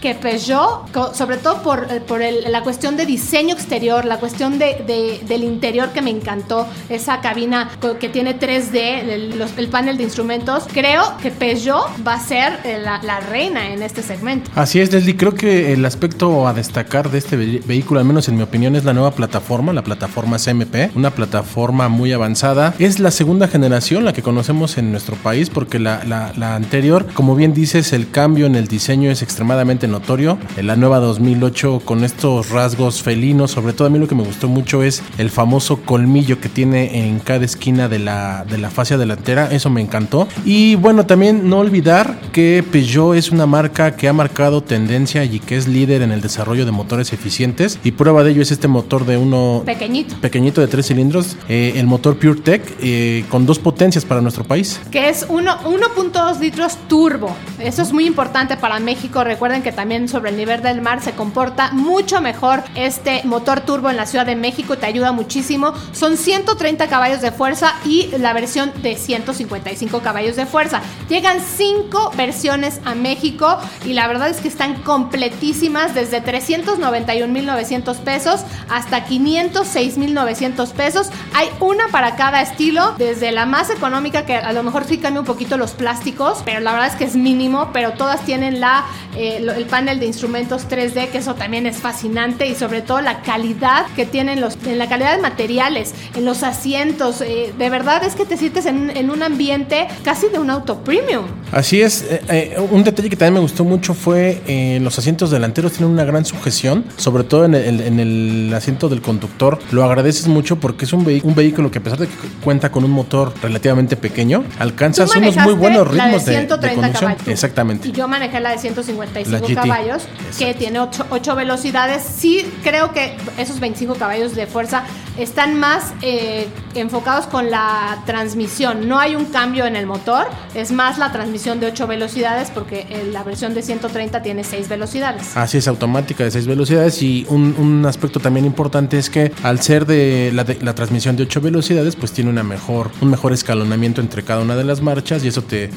que 0.00 0.14
Peugeot, 0.14 1.14
sobre 1.14 1.36
todo 1.38 1.62
por, 1.62 1.86
eh, 1.90 2.00
por 2.00 2.20
la 2.20 2.62
cuestión 2.62 2.96
de 2.96 3.06
diseño 3.06 3.54
exterior, 3.54 4.04
la 4.04 4.18
cuestión 4.18 4.58
de, 4.58 5.22
del 5.26 5.44
interior 5.44 5.90
que 5.90 6.02
me 6.02 6.10
encantó, 6.10 6.66
esa 6.88 7.20
cabina 7.20 7.70
que 8.00 8.08
tiene 8.08 8.38
3D, 8.38 8.76
el, 8.76 9.68
panel 9.68 9.96
de 9.96 10.04
instrumentos, 10.04 10.64
creo 10.72 11.16
que 11.20 11.30
Peugeot 11.30 12.06
va 12.06 12.14
a 12.14 12.20
ser 12.20 12.60
eh, 12.64 12.78
la, 12.82 13.20
reina 13.20 13.72
en 13.72 13.82
este 13.82 14.02
segmento. 14.02 14.50
Así 14.54 14.80
es, 14.80 14.92
Leslie, 14.92 15.16
creo 15.16 15.34
que 15.34 15.72
el 15.72 15.84
aspecto 15.84 16.46
a 16.46 16.52
destacar 16.52 17.10
de 17.10 17.18
este 17.18 17.36
vehículo, 17.36 18.00
al 18.00 18.06
menos 18.06 18.28
en 18.28 18.36
mi 18.36 18.42
opinión, 18.42 18.76
es 18.76 18.84
la 18.84 18.92
nueva 18.92 19.10
plataforma, 19.12 19.72
la 19.72 19.82
plataforma 19.82 20.38
CMP, 20.38 20.94
una 20.94 21.10
plataforma 21.10 21.88
muy 21.88 22.12
avanzada. 22.12 22.74
Es 22.78 23.00
la 23.00 23.10
segunda 23.10 23.48
generación, 23.48 24.04
la 24.04 24.12
que 24.12 24.22
conocemos 24.22 24.78
en 24.78 24.92
nuestro 24.92 25.16
país, 25.16 25.50
porque 25.50 25.78
la, 25.78 26.04
la 26.04 26.54
anterior, 26.54 27.06
como 27.14 27.34
bien 27.34 27.54
dices, 27.54 27.92
el 27.92 28.10
cambio 28.10 28.46
en 28.46 28.54
el 28.54 28.68
diseño 28.68 29.10
es 29.10 29.22
extremadamente 29.22 29.85
notorio. 29.88 30.38
En 30.56 30.66
la 30.66 30.76
nueva 30.76 30.98
2008 30.98 31.82
con 31.84 32.04
estos 32.04 32.50
rasgos 32.50 33.02
felinos, 33.02 33.50
sobre 33.50 33.72
todo 33.72 33.88
a 33.88 33.90
mí 33.90 33.98
lo 33.98 34.08
que 34.08 34.14
me 34.14 34.24
gustó 34.24 34.48
mucho 34.48 34.82
es 34.82 35.02
el 35.18 35.30
famoso 35.30 35.82
colmillo 35.82 36.40
que 36.40 36.48
tiene 36.48 37.06
en 37.08 37.20
cada 37.20 37.44
esquina 37.44 37.88
de 37.88 37.98
la, 37.98 38.44
de 38.44 38.58
la 38.58 38.70
fascia 38.70 38.98
delantera, 38.98 39.48
eso 39.50 39.70
me 39.70 39.80
encantó. 39.80 40.28
Y 40.44 40.74
bueno, 40.76 41.06
también 41.06 41.48
no 41.48 41.58
olvidar 41.58 42.18
que 42.32 42.64
Peugeot 42.70 43.16
es 43.16 43.30
una 43.30 43.46
marca 43.46 43.96
que 43.96 44.08
ha 44.08 44.12
marcado 44.12 44.62
tendencia 44.62 45.24
y 45.24 45.40
que 45.40 45.56
es 45.56 45.68
líder 45.68 46.02
en 46.02 46.12
el 46.12 46.20
desarrollo 46.20 46.64
de 46.64 46.72
motores 46.72 47.12
eficientes 47.12 47.78
y 47.84 47.92
prueba 47.92 48.22
de 48.22 48.32
ello 48.32 48.42
es 48.42 48.50
este 48.50 48.68
motor 48.68 49.06
de 49.06 49.16
uno 49.16 49.62
pequeñito, 49.64 50.16
pequeñito 50.20 50.60
de 50.60 50.66
tres 50.68 50.86
cilindros, 50.86 51.36
eh, 51.48 51.74
el 51.76 51.86
motor 51.86 52.18
PureTech 52.18 52.62
eh, 52.80 53.24
con 53.28 53.46
dos 53.46 53.58
potencias 53.58 54.04
para 54.04 54.20
nuestro 54.20 54.44
país. 54.44 54.80
Que 54.90 55.08
es 55.08 55.28
1.2 55.28 56.40
litros 56.40 56.76
turbo, 56.88 57.34
eso 57.58 57.82
es 57.82 57.92
muy 57.92 58.06
importante 58.06 58.56
para 58.56 58.78
México, 58.80 59.24
recuerden 59.24 59.62
que 59.62 59.72
también 59.76 60.08
sobre 60.08 60.30
el 60.30 60.36
nivel 60.36 60.62
del 60.62 60.80
mar 60.80 61.00
se 61.00 61.12
comporta 61.12 61.70
mucho 61.70 62.20
mejor 62.20 62.64
este 62.74 63.22
motor 63.24 63.60
turbo 63.60 63.90
en 63.90 63.96
la 63.96 64.06
Ciudad 64.06 64.26
de 64.26 64.34
México, 64.34 64.78
te 64.78 64.86
ayuda 64.86 65.12
muchísimo. 65.12 65.72
Son 65.92 66.16
130 66.16 66.88
caballos 66.88 67.20
de 67.20 67.30
fuerza 67.30 67.74
y 67.84 68.08
la 68.18 68.32
versión 68.32 68.72
de 68.82 68.96
155 68.96 70.00
caballos 70.00 70.34
de 70.34 70.46
fuerza. 70.46 70.80
Llegan 71.08 71.38
5 71.40 72.12
versiones 72.16 72.80
a 72.84 72.94
México 72.94 73.58
y 73.84 73.92
la 73.92 74.08
verdad 74.08 74.28
es 74.28 74.38
que 74.38 74.48
están 74.48 74.82
completísimas 74.82 75.94
desde 75.94 76.22
391.900 76.22 77.96
pesos 77.98 78.40
hasta 78.68 79.06
506.900 79.06 80.72
pesos. 80.72 81.10
Hay 81.34 81.48
una 81.60 81.88
para 81.88 82.16
cada 82.16 82.40
estilo, 82.40 82.94
desde 82.98 83.30
la 83.32 83.46
más 83.46 83.70
económica 83.70 84.24
que 84.24 84.36
a 84.36 84.52
lo 84.52 84.62
mejor 84.62 84.84
sí 84.84 84.98
cambia 84.98 85.20
un 85.20 85.26
poquito 85.26 85.56
los 85.58 85.72
plásticos, 85.72 86.40
pero 86.44 86.60
la 86.60 86.72
verdad 86.72 86.88
es 86.88 86.96
que 86.96 87.04
es 87.04 87.16
mínimo, 87.16 87.70
pero 87.72 87.92
todas 87.92 88.24
tienen 88.24 88.60
la, 88.60 88.84
eh, 89.16 89.65
panel 89.66 90.00
de 90.00 90.06
instrumentos 90.06 90.68
3D, 90.68 91.08
que 91.08 91.18
eso 91.18 91.34
también 91.34 91.66
es 91.66 91.78
fascinante 91.78 92.46
y 92.46 92.54
sobre 92.54 92.82
todo 92.82 93.00
la 93.00 93.22
calidad 93.22 93.86
que 93.94 94.06
tienen 94.06 94.40
los, 94.40 94.56
en 94.66 94.78
la 94.78 94.88
calidad 94.88 95.16
de 95.16 95.22
materiales, 95.22 95.94
en 96.14 96.24
los 96.24 96.42
asientos. 96.42 97.20
Eh, 97.20 97.52
de 97.56 97.70
verdad 97.70 98.04
es 98.04 98.14
que 98.14 98.24
te 98.24 98.36
sientes 98.36 98.66
en, 98.66 98.96
en, 98.96 99.10
un 99.10 99.22
ambiente 99.22 99.86
casi 100.04 100.28
de 100.28 100.38
un 100.38 100.50
auto 100.50 100.82
premium. 100.82 101.26
Así 101.52 101.80
es. 101.80 102.04
Eh, 102.28 102.56
un 102.70 102.84
detalle 102.84 103.08
que 103.08 103.16
también 103.16 103.34
me 103.34 103.40
gustó 103.40 103.64
mucho 103.64 103.94
fue 103.94 104.42
los 104.80 104.98
asientos 104.98 105.30
delanteros 105.30 105.72
tienen 105.72 105.92
una 105.92 106.04
gran 106.04 106.24
sujeción, 106.24 106.84
sobre 106.96 107.24
todo 107.24 107.44
en 107.44 107.54
el, 107.54 107.80
en 107.80 108.00
el 108.00 108.52
asiento 108.54 108.88
del 108.88 109.02
conductor. 109.02 109.58
Lo 109.70 109.84
agradeces 109.84 110.26
mucho 110.28 110.56
porque 110.56 110.84
es 110.84 110.92
un, 110.92 111.00
un 111.00 111.34
vehículo 111.34 111.70
que 111.70 111.78
a 111.78 111.82
pesar 111.82 111.98
de 111.98 112.06
que 112.06 112.14
cuenta 112.42 112.70
con 112.70 112.84
un 112.84 112.90
motor 112.90 113.32
relativamente 113.42 113.96
pequeño, 113.96 114.44
alcanzas 114.58 115.14
unos 115.16 115.36
muy 115.36 115.54
buenos 115.54 115.88
ritmos 115.88 116.24
de, 116.24 116.32
130 116.32 116.92
Caballos. 116.92 117.28
Exactamente. 117.28 117.88
Y 117.88 117.92
yo 117.92 118.08
manejé 118.08 118.40
la 118.40 118.50
de 118.50 118.58
155 118.58 119.55
caballos, 119.56 120.06
que 120.38 120.54
tiene 120.54 120.78
8, 120.78 121.34
velocidades. 121.34 122.02
Sí, 122.02 122.48
creo 122.62 122.92
que 122.92 123.16
esos 123.38 123.58
25 123.58 123.94
caballos 123.94 124.34
de 124.34 124.46
fuerza 124.46 124.84
están 125.18 125.58
más 125.58 125.92
eh, 126.02 126.48
enfocados 126.74 127.26
con 127.26 127.50
la 127.50 128.02
transmisión. 128.06 128.88
No 128.88 128.98
hay 128.98 129.14
un 129.14 129.26
cambio 129.26 129.66
en 129.66 129.76
el 129.76 129.86
motor, 129.86 130.26
es 130.54 130.72
más 130.72 130.98
la 130.98 131.12
transmisión 131.12 131.60
de 131.60 131.66
8 131.68 131.86
velocidades 131.86 132.50
porque 132.50 132.86
eh, 132.90 133.08
la 133.12 133.22
versión 133.22 133.54
de 133.54 133.62
130 133.62 134.22
tiene 134.22 134.44
6 134.44 134.68
velocidades. 134.68 135.36
Así 135.36 135.58
es, 135.58 135.68
automática 135.68 136.24
de 136.24 136.30
6 136.30 136.46
velocidades 136.46 137.02
y 137.02 137.26
un, 137.28 137.84
aspecto 137.86 138.20
también 138.20 138.46
importante 138.46 138.98
es 138.98 139.10
que 139.10 139.32
al 139.42 139.60
ser 139.60 139.86
de 139.86 140.30
la, 140.32 140.74
transmisión 140.74 141.16
de 141.16 141.24
8 141.24 141.40
velocidades, 141.40 141.94
pues 141.94 142.12
tiene 142.12 142.30
una 142.30 142.42
mejor, 142.42 142.90
un 143.00 143.10
mejor 143.10 143.32
escalonamiento 143.32 144.00
entre 144.00 144.22
cada 144.22 144.40
una 144.40 144.56
de 144.56 144.64
las 144.64 144.80
marchas 144.80 145.24
y 145.24 145.28
eso 145.28 145.42
te, 145.42 145.70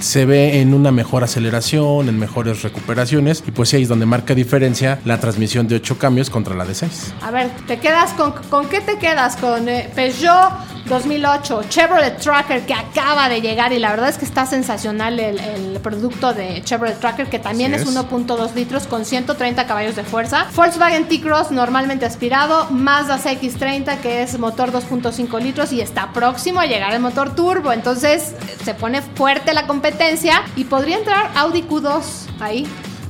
se 0.00 0.24
ve 0.24 0.60
en 0.60 0.72
una 0.72 0.92
mejor 0.92 1.24
aceleración, 1.24 2.08
en 2.08 2.18
mejores 2.18 2.62
recuperaciones 2.62 3.42
y 3.46 3.50
pues 3.50 3.74
ahí 3.74 3.82
es 3.82 3.88
donde 3.88 4.06
marca 4.06 4.34
diferencia 4.34 5.00
la 5.04 5.20
transmisión 5.20 5.68
de 5.68 5.76
8 5.76 5.98
cambios 5.98 6.30
contra 6.30 6.54
la 6.54 6.64
de 6.64 6.74
6. 6.74 7.14
A 7.22 7.30
ver, 7.30 7.50
¿te 7.66 7.78
quedas 7.78 8.12
con, 8.12 8.32
con 8.48 8.55
qué 8.64 8.80
te 8.80 8.98
quedas? 8.98 9.36
¿Con 9.36 9.68
eh, 9.68 9.90
Peugeot 9.94 10.52
2008, 10.88 11.64
Chevrolet 11.68 12.16
Tracker 12.18 12.64
que 12.64 12.72
acaba 12.72 13.28
de 13.28 13.40
llegar 13.40 13.72
y 13.72 13.78
la 13.78 13.90
verdad 13.90 14.08
es 14.08 14.18
que 14.18 14.24
está 14.24 14.46
sensacional 14.46 15.18
el, 15.18 15.80
producto 15.80 16.32
de 16.32 16.62
Chevrolet 16.62 16.98
Tracker 16.98 17.28
que 17.28 17.38
también 17.38 17.74
es, 17.74 17.86
1.2 17.86 18.54
litros 18.54 18.86
con 18.86 19.04
130 19.04 19.66
caballos 19.66 19.96
de 19.96 20.04
fuerza. 20.04 20.46
Volkswagen 20.54 21.08
T-Cross 21.08 21.50
normalmente 21.50 22.06
aspirado, 22.06 22.68
Mazda 22.70 23.18
CX30 23.18 23.98
que 24.00 24.22
es 24.22 24.38
motor 24.38 24.72
2.5 24.72 25.40
litros 25.40 25.72
y 25.72 25.80
está 25.80 26.12
próximo 26.12 26.60
a 26.60 26.66
llegar 26.66 26.92
el 26.92 27.00
motor 27.00 27.34
turbo, 27.34 27.72
entonces 27.72 28.34
se 28.64 28.74
pone 28.74 29.02
fuerte 29.02 29.54
la 29.54 29.66
competencia 29.66 30.42
y 30.56 30.64
podría 30.64 30.98
entrar 30.98 31.30
Audi 31.36 31.62
Q2 31.62 32.02
ahí. 32.40 32.66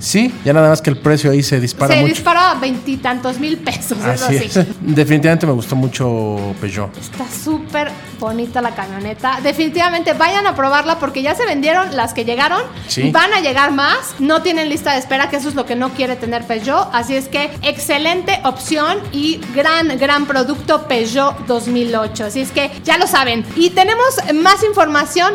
Sí, 0.07 0.33
ya 0.45 0.53
nada 0.53 0.69
más 0.69 0.81
que 0.81 0.89
el 0.89 0.99
precio 0.99 1.33
ahí 1.33 1.43
se 1.43 1.59
dispara 1.59 1.93
se 1.93 2.01
mucho. 2.01 2.15
Dispara 2.15 2.53
a 2.53 2.55
veintitantos 2.55 3.41
mil 3.41 3.59
pesos. 3.59 3.99
Así 4.05 4.37
eso 4.37 4.63
sí. 4.63 4.69
Definitivamente 4.81 5.47
me 5.47 5.53
gustó 5.53 5.75
mucho 5.75 6.55
Peugeot. 6.61 6.97
Está 6.97 7.25
súper 7.29 7.91
bonita 8.21 8.63
la 8.63 8.73
camioneta. 8.73 9.41
Definitivamente 9.43 10.13
vayan 10.13 10.47
a 10.47 10.55
probarla 10.55 11.01
porque 11.01 11.23
ya 11.23 11.35
se 11.35 11.45
vendieron 11.45 11.97
las 11.97 12.15
que 12.15 12.25
llegaron. 12.25 12.63
Sí. 12.87 13.11
Van 13.11 13.35
a 13.35 13.41
llegar 13.41 13.73
más. 13.73 14.15
No 14.21 14.43
tienen 14.43 14.69
lista 14.69 14.93
de 14.93 15.01
espera, 15.01 15.29
que 15.29 15.39
eso 15.39 15.49
es 15.49 15.57
lo 15.57 15.67
que 15.67 15.75
no 15.75 15.91
quiere 15.91 16.15
tener 16.15 16.45
Peugeot. 16.47 16.89
Así 16.93 17.17
es 17.17 17.27
que 17.27 17.51
excelente 17.63 18.39
opción 18.45 18.99
y 19.11 19.41
gran, 19.57 19.99
gran 19.99 20.27
producto 20.27 20.87
Peugeot 20.87 21.47
2008. 21.49 22.27
Así 22.27 22.43
es 22.43 22.53
que 22.53 22.71
ya 22.85 22.97
lo 22.97 23.09
saben. 23.09 23.45
Y 23.57 23.71
tenemos 23.71 24.21
más 24.35 24.63
información. 24.63 25.35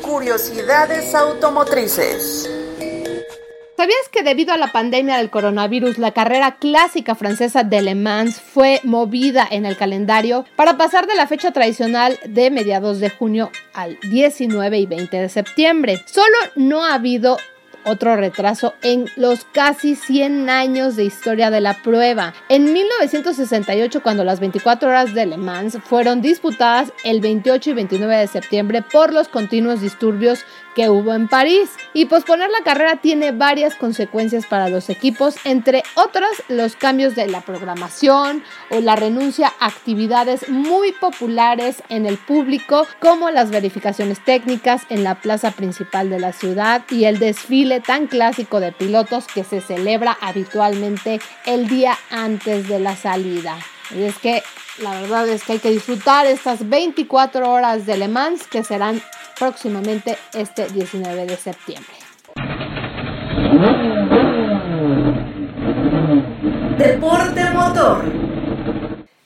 Curiosidades 0.00 1.14
automotrices. 1.14 2.48
¿Sabías 3.78 4.08
que 4.10 4.24
debido 4.24 4.52
a 4.52 4.56
la 4.56 4.72
pandemia 4.72 5.18
del 5.18 5.30
coronavirus, 5.30 5.98
la 5.98 6.10
carrera 6.10 6.56
clásica 6.56 7.14
francesa 7.14 7.62
de 7.62 7.80
Le 7.80 7.94
Mans 7.94 8.40
fue 8.40 8.80
movida 8.82 9.46
en 9.48 9.66
el 9.66 9.76
calendario 9.76 10.44
para 10.56 10.76
pasar 10.76 11.06
de 11.06 11.14
la 11.14 11.28
fecha 11.28 11.52
tradicional 11.52 12.18
de 12.26 12.50
mediados 12.50 12.98
de 12.98 13.08
junio 13.08 13.52
al 13.74 13.96
19 14.00 14.78
y 14.80 14.86
20 14.86 15.16
de 15.18 15.28
septiembre? 15.28 16.02
Solo 16.06 16.36
no 16.56 16.84
ha 16.84 16.94
habido 16.94 17.36
otro 17.84 18.16
retraso 18.16 18.74
en 18.82 19.06
los 19.16 19.44
casi 19.44 19.94
100 19.94 20.50
años 20.50 20.96
de 20.96 21.04
historia 21.04 21.50
de 21.50 21.60
la 21.60 21.74
prueba. 21.82 22.34
En 22.48 22.72
1968, 22.72 24.02
cuando 24.02 24.24
las 24.24 24.40
24 24.40 24.88
horas 24.88 25.14
de 25.14 25.26
Le 25.26 25.36
Mans 25.36 25.78
fueron 25.84 26.20
disputadas 26.20 26.92
el 27.04 27.20
28 27.20 27.70
y 27.70 27.74
29 27.74 28.16
de 28.16 28.26
septiembre 28.26 28.82
por 28.82 29.12
los 29.12 29.28
continuos 29.28 29.80
disturbios 29.80 30.44
que 30.78 30.88
hubo 30.88 31.12
en 31.12 31.26
París. 31.26 31.70
Y 31.92 32.04
posponer 32.04 32.50
la 32.50 32.62
carrera 32.62 33.00
tiene 33.02 33.32
varias 33.32 33.74
consecuencias 33.74 34.46
para 34.46 34.68
los 34.68 34.88
equipos, 34.90 35.34
entre 35.42 35.82
otras 35.96 36.30
los 36.46 36.76
cambios 36.76 37.16
de 37.16 37.26
la 37.26 37.40
programación 37.40 38.44
o 38.70 38.78
la 38.78 38.94
renuncia 38.94 39.52
a 39.58 39.66
actividades 39.66 40.48
muy 40.48 40.92
populares 40.92 41.82
en 41.88 42.06
el 42.06 42.16
público, 42.16 42.86
como 43.00 43.28
las 43.30 43.50
verificaciones 43.50 44.24
técnicas 44.24 44.82
en 44.88 45.02
la 45.02 45.16
plaza 45.16 45.50
principal 45.50 46.10
de 46.10 46.20
la 46.20 46.32
ciudad 46.32 46.84
y 46.90 47.06
el 47.06 47.18
desfile 47.18 47.80
tan 47.80 48.06
clásico 48.06 48.60
de 48.60 48.70
pilotos 48.70 49.26
que 49.26 49.42
se 49.42 49.60
celebra 49.60 50.16
habitualmente 50.20 51.18
el 51.44 51.66
día 51.66 51.98
antes 52.08 52.68
de 52.68 52.78
la 52.78 52.94
salida. 52.94 53.58
Y 53.90 54.04
es 54.04 54.16
que 54.18 54.44
la 54.80 55.00
verdad 55.00 55.28
es 55.28 55.42
que 55.42 55.54
hay 55.54 55.58
que 55.58 55.70
disfrutar 55.70 56.26
estas 56.26 56.68
24 56.68 57.50
horas 57.50 57.84
de 57.84 57.96
Le 57.96 58.06
Mans 58.06 58.46
que 58.46 58.62
serán 58.62 59.02
próximamente 59.38 60.18
este 60.34 60.68
19 60.68 61.26
de 61.26 61.36
septiembre. 61.36 61.94
Deporte 66.76 67.50
motor. 67.50 68.04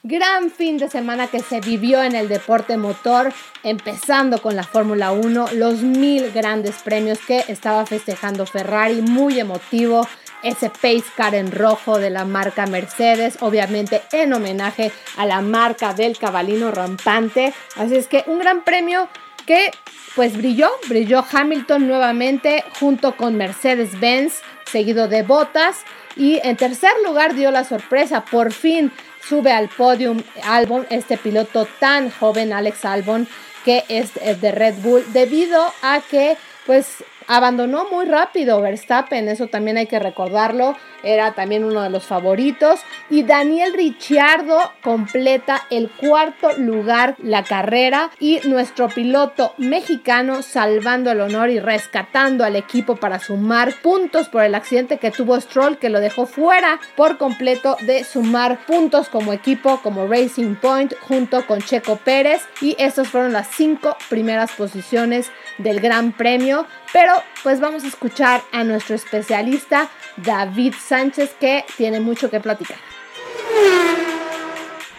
Gran 0.05 0.51
fin 0.51 0.79
de 0.79 0.90
semana 0.90 1.29
que 1.29 1.40
se 1.40 1.61
vivió 1.61 2.03
en 2.03 2.14
el 2.14 2.29
deporte 2.29 2.77
motor, 2.77 3.33
empezando 3.62 4.42
con 4.42 4.57
la 4.57 4.62
Fórmula 4.62 5.12
1, 5.12 5.48
los 5.55 5.83
mil 5.83 6.33
grandes 6.33 6.83
premios 6.83 7.18
que 7.20 7.44
estaba 7.48 7.87
festejando 7.87 8.44
Ferrari, 8.44 9.01
muy 9.01 9.38
emotivo, 9.38 10.07
ese 10.42 10.70
Pace 10.70 11.05
Car 11.16 11.35
en 11.35 11.53
rojo 11.53 11.98
de 11.98 12.11
la 12.11 12.25
marca 12.25 12.66
Mercedes, 12.66 13.38
obviamente 13.40 14.03
en 14.12 14.33
homenaje 14.33 14.92
a 15.16 15.25
la 15.25 15.40
marca 15.40 15.94
del 15.94 16.18
cabalino 16.18 16.70
rampante. 16.70 17.55
Así 17.77 17.96
es 17.96 18.09
que 18.09 18.25
un 18.27 18.38
gran 18.38 18.64
premio 18.64 19.09
que 19.46 19.70
pues 20.14 20.37
brilló, 20.37 20.70
brilló 20.88 21.24
Hamilton 21.31 21.88
nuevamente 21.88 22.64
junto 22.78 23.16
con 23.16 23.37
Mercedes-Benz, 23.37 24.40
seguido 24.66 25.09
de 25.09 25.22
Bottas. 25.22 25.85
Y 26.16 26.40
en 26.42 26.57
tercer 26.57 26.92
lugar 27.05 27.35
dio 27.35 27.50
la 27.50 27.64
sorpresa, 27.64 28.24
por 28.24 28.52
fin 28.52 28.92
sube 29.26 29.52
al 29.52 29.68
podium 29.68 30.22
Albon, 30.44 30.87
este 30.90 31.16
piloto 31.16 31.66
tan 31.78 32.11
joven, 32.11 32.52
Alex 32.52 32.85
Albon, 32.85 33.26
que 33.64 33.85
es 33.88 34.12
de 34.14 34.52
Red 34.52 34.74
Bull, 34.83 35.05
debido 35.12 35.64
a 35.83 36.00
que 36.00 36.37
pues 36.66 37.05
abandonó 37.28 37.87
muy 37.90 38.05
rápido 38.05 38.61
Verstappen, 38.61 39.28
eso 39.28 39.46
también 39.46 39.76
hay 39.76 39.87
que 39.87 39.98
recordarlo, 39.98 40.76
era 41.02 41.32
también 41.32 41.64
uno 41.64 41.82
de 41.82 41.90
los 41.90 42.04
favoritos. 42.04 42.80
Y 43.10 43.22
Daniel 43.24 43.72
Ricciardo 43.74 44.72
completa 44.82 45.62
el 45.70 45.90
cuarto 45.90 46.52
lugar 46.56 47.16
la 47.22 47.42
carrera 47.42 48.10
y 48.18 48.40
nuestro 48.44 48.88
piloto 48.88 49.54
mexicano 49.58 50.42
salvando 50.42 51.10
el 51.10 51.20
honor 51.20 51.50
y 51.50 51.60
rescatando 51.60 52.44
al 52.44 52.56
equipo 52.56 52.96
para 52.96 53.18
sumar 53.18 53.74
puntos 53.82 54.28
por 54.28 54.44
el 54.44 54.54
accidente 54.54 54.98
que 54.98 55.10
tuvo 55.10 55.40
Stroll 55.40 55.78
que 55.78 55.88
lo 55.88 56.00
dejó 56.00 56.26
fuera 56.26 56.80
por 56.96 57.18
completo 57.18 57.76
de 57.82 58.04
sumar 58.04 58.64
puntos 58.66 59.08
como 59.08 59.32
equipo, 59.32 59.80
como 59.82 60.06
Racing 60.06 60.54
Point 60.56 60.94
junto 61.00 61.46
con 61.46 61.60
Checo 61.60 61.96
Pérez 61.96 62.42
y 62.60 62.76
estas 62.78 63.08
fueron 63.08 63.32
las 63.32 63.48
cinco 63.48 63.96
primeras 64.08 64.52
posiciones 64.52 65.30
del 65.58 65.80
Gran 65.80 66.12
Premio. 66.12 66.66
Pero 66.92 67.14
pues 67.42 67.60
vamos 67.60 67.84
a 67.84 67.88
escuchar 67.88 68.42
a 68.52 68.64
nuestro 68.64 68.94
especialista 68.94 69.88
David 70.16 70.74
Sánchez 70.78 70.91
que 71.40 71.64
tiene 71.78 72.00
mucho 72.00 72.28
que 72.28 72.38
platicar. 72.38 72.76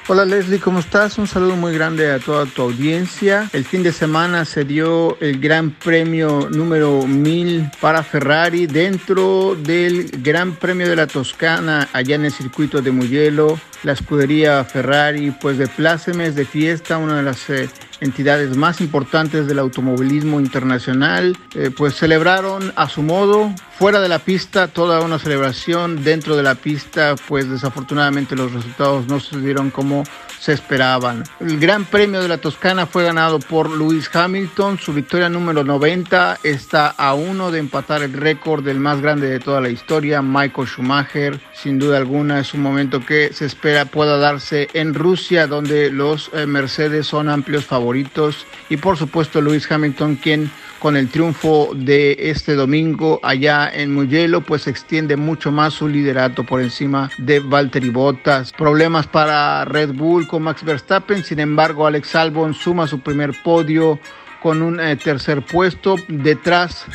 Hola 0.07 0.25
Leslie, 0.25 0.59
¿cómo 0.59 0.79
estás? 0.79 1.19
Un 1.19 1.27
saludo 1.27 1.55
muy 1.55 1.71
grande 1.73 2.11
a 2.11 2.19
toda 2.19 2.45
tu 2.47 2.63
audiencia. 2.63 3.47
El 3.53 3.63
fin 3.63 3.83
de 3.83 3.93
semana 3.93 4.43
se 4.43 4.65
dio 4.65 5.17
el 5.21 5.39
Gran 5.39 5.69
Premio 5.69 6.49
número 6.49 7.05
1000 7.05 7.69
para 7.79 8.01
Ferrari 8.01 8.65
dentro 8.65 9.55
del 9.55 10.09
Gran 10.23 10.55
Premio 10.55 10.89
de 10.89 10.95
la 10.95 11.05
Toscana 11.05 11.87
allá 11.93 12.15
en 12.15 12.25
el 12.25 12.31
circuito 12.31 12.81
de 12.81 12.91
Mugello. 12.91 13.59
La 13.83 13.91
escudería 13.91 14.63
Ferrari 14.63 15.31
pues 15.31 15.57
de 15.57 15.67
plácemes, 15.67 16.35
de 16.35 16.45
fiesta, 16.45 16.97
una 16.97 17.17
de 17.17 17.23
las 17.23 17.49
eh, 17.49 17.69
entidades 17.99 18.55
más 18.55 18.81
importantes 18.81 19.45
del 19.47 19.59
automovilismo 19.59 20.39
internacional, 20.39 21.37
eh, 21.53 21.69
pues 21.75 21.95
celebraron 21.95 22.71
a 22.75 22.87
su 22.87 23.01
modo, 23.01 23.53
fuera 23.77 23.99
de 23.99 24.09
la 24.09 24.19
pista, 24.19 24.67
toda 24.67 25.01
una 25.01 25.19
celebración, 25.19 26.03
dentro 26.03 26.35
de 26.35 26.43
la 26.43 26.55
pista, 26.55 27.15
pues 27.27 27.49
desafortunadamente 27.49 28.35
los 28.35 28.53
resultados 28.53 29.07
no 29.07 29.19
se 29.19 29.39
dieron 29.39 29.69
como 29.69 30.03
se 30.43 30.51
esperaban. 30.51 31.23
El 31.39 31.57
Gran 31.57 31.85
Premio 31.85 32.21
de 32.21 32.27
la 32.27 32.37
Toscana 32.37 32.85
fue 32.85 33.05
ganado 33.05 33.39
por 33.39 33.69
Lewis 33.69 34.13
Hamilton, 34.13 34.77
su 34.77 34.91
victoria 34.91 35.29
número 35.29 35.63
90 35.63 36.39
está 36.43 36.89
a 36.89 37.13
uno 37.13 37.49
de 37.49 37.59
empatar 37.59 38.03
el 38.03 38.11
récord 38.11 38.61
del 38.61 38.77
más 38.81 38.99
grande 38.99 39.29
de 39.29 39.39
toda 39.39 39.61
la 39.61 39.69
historia, 39.69 40.21
Michael 40.21 40.67
Schumacher. 40.67 41.39
Sin 41.53 41.79
duda 41.79 41.95
alguna 41.95 42.41
es 42.41 42.53
un 42.53 42.61
momento 42.61 43.05
que 43.05 43.31
se 43.31 43.45
espera 43.45 43.85
pueda 43.85 44.17
darse 44.17 44.67
en 44.73 44.93
Rusia, 44.93 45.47
donde 45.47 45.89
los 45.89 46.29
eh, 46.33 46.45
Mercedes 46.45 47.07
son 47.07 47.29
amplios 47.29 47.63
favoritos 47.63 48.45
y 48.67 48.75
por 48.75 48.97
supuesto 48.97 49.39
Lewis 49.39 49.71
Hamilton, 49.71 50.17
quien 50.17 50.51
con 50.83 50.97
el 50.97 51.07
triunfo 51.07 51.71
de 51.73 52.17
este 52.19 52.55
domingo 52.55 53.21
allá 53.23 53.71
en 53.73 53.93
Mugello, 53.93 54.41
pues 54.41 54.67
extiende 54.67 55.15
mucho 55.15 55.49
más 55.49 55.75
su 55.75 55.87
liderato 55.87 56.43
por 56.43 56.59
encima 56.59 57.09
de 57.17 57.39
Valtteri 57.39 57.89
Bottas. 57.89 58.51
Problemas 58.51 59.07
para 59.07 59.63
Red 59.63 59.93
Bull 59.93 60.27
con 60.27 60.43
Max 60.43 60.61
Verstappen, 60.61 61.23
sin 61.23 61.39
embargo 61.39 61.87
Alex 61.87 62.13
Albon 62.15 62.53
suma 62.53 62.85
su 62.85 62.99
primer 62.99 63.31
podio 63.45 63.97
con 64.41 64.61
un 64.61 64.77
eh, 64.81 64.97
tercer 64.97 65.41
puesto 65.41 65.95
detrás 66.09 66.85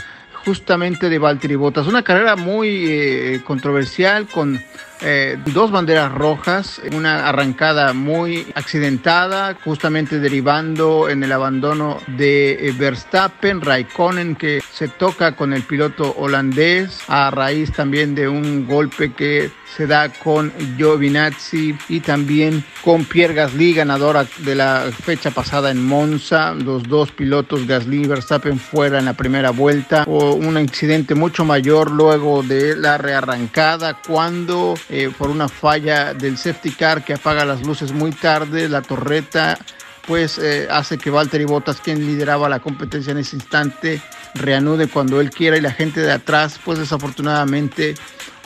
justamente 0.44 1.08
de 1.08 1.18
Valtteri 1.18 1.54
Bottas. 1.56 1.86
Una 1.86 2.02
carrera 2.02 2.36
muy 2.36 2.84
eh, 2.90 3.40
controversial 3.42 4.26
con 4.26 4.60
eh, 5.00 5.38
dos 5.46 5.70
banderas 5.70 6.12
rojas, 6.12 6.80
una 6.92 7.28
arrancada 7.28 7.92
muy 7.92 8.46
accidentada, 8.54 9.56
justamente 9.64 10.18
derivando 10.18 11.08
en 11.08 11.22
el 11.22 11.32
abandono 11.32 11.98
de 12.06 12.68
eh, 12.68 12.74
Verstappen, 12.76 13.60
Raikkonen 13.60 14.36
que 14.36 14.60
se 14.72 14.88
toca 14.88 15.36
con 15.36 15.52
el 15.52 15.62
piloto 15.62 16.14
holandés 16.16 17.00
a 17.08 17.30
raíz 17.30 17.72
también 17.72 18.14
de 18.14 18.28
un 18.28 18.66
golpe 18.66 19.12
que 19.12 19.50
se 19.76 19.86
da 19.86 20.08
con 20.08 20.52
Giovinazzi 20.76 21.76
y 21.88 22.00
también 22.00 22.64
con 22.82 23.04
Pierre 23.04 23.34
Gasly, 23.34 23.74
ganadora 23.74 24.26
de 24.38 24.54
la 24.54 24.86
fecha 25.04 25.30
pasada 25.30 25.70
en 25.70 25.84
Monza. 25.84 26.54
Los 26.54 26.84
dos 26.84 27.12
pilotos, 27.12 27.66
Gasly 27.66 28.04
y 28.04 28.06
Verstappen, 28.06 28.58
fuera 28.58 28.98
en 28.98 29.04
la 29.04 29.12
primera 29.12 29.50
vuelta. 29.50 30.04
Un 30.06 30.58
incidente 30.58 31.14
mucho 31.14 31.44
mayor 31.44 31.90
luego 31.90 32.42
de 32.42 32.76
la 32.76 32.98
rearrancada 32.98 33.98
cuando 34.06 34.74
eh, 34.88 35.10
por 35.16 35.30
una 35.30 35.48
falla 35.48 36.14
del 36.14 36.38
safety 36.38 36.72
car 36.72 37.04
que 37.04 37.14
apaga 37.14 37.44
las 37.44 37.62
luces 37.62 37.92
muy 37.92 38.12
tarde, 38.12 38.68
la 38.68 38.82
torreta 38.82 39.58
pues 40.06 40.38
eh, 40.38 40.66
hace 40.70 40.96
que 40.96 41.10
Valtteri 41.10 41.44
Bottas, 41.44 41.82
quien 41.82 42.06
lideraba 42.06 42.48
la 42.48 42.60
competencia 42.60 43.10
en 43.10 43.18
ese 43.18 43.36
instante, 43.36 44.00
reanude 44.34 44.88
cuando 44.88 45.20
él 45.20 45.28
quiera 45.30 45.58
y 45.58 45.60
la 45.60 45.70
gente 45.70 46.00
de 46.00 46.12
atrás, 46.12 46.58
pues 46.64 46.78
desafortunadamente 46.78 47.94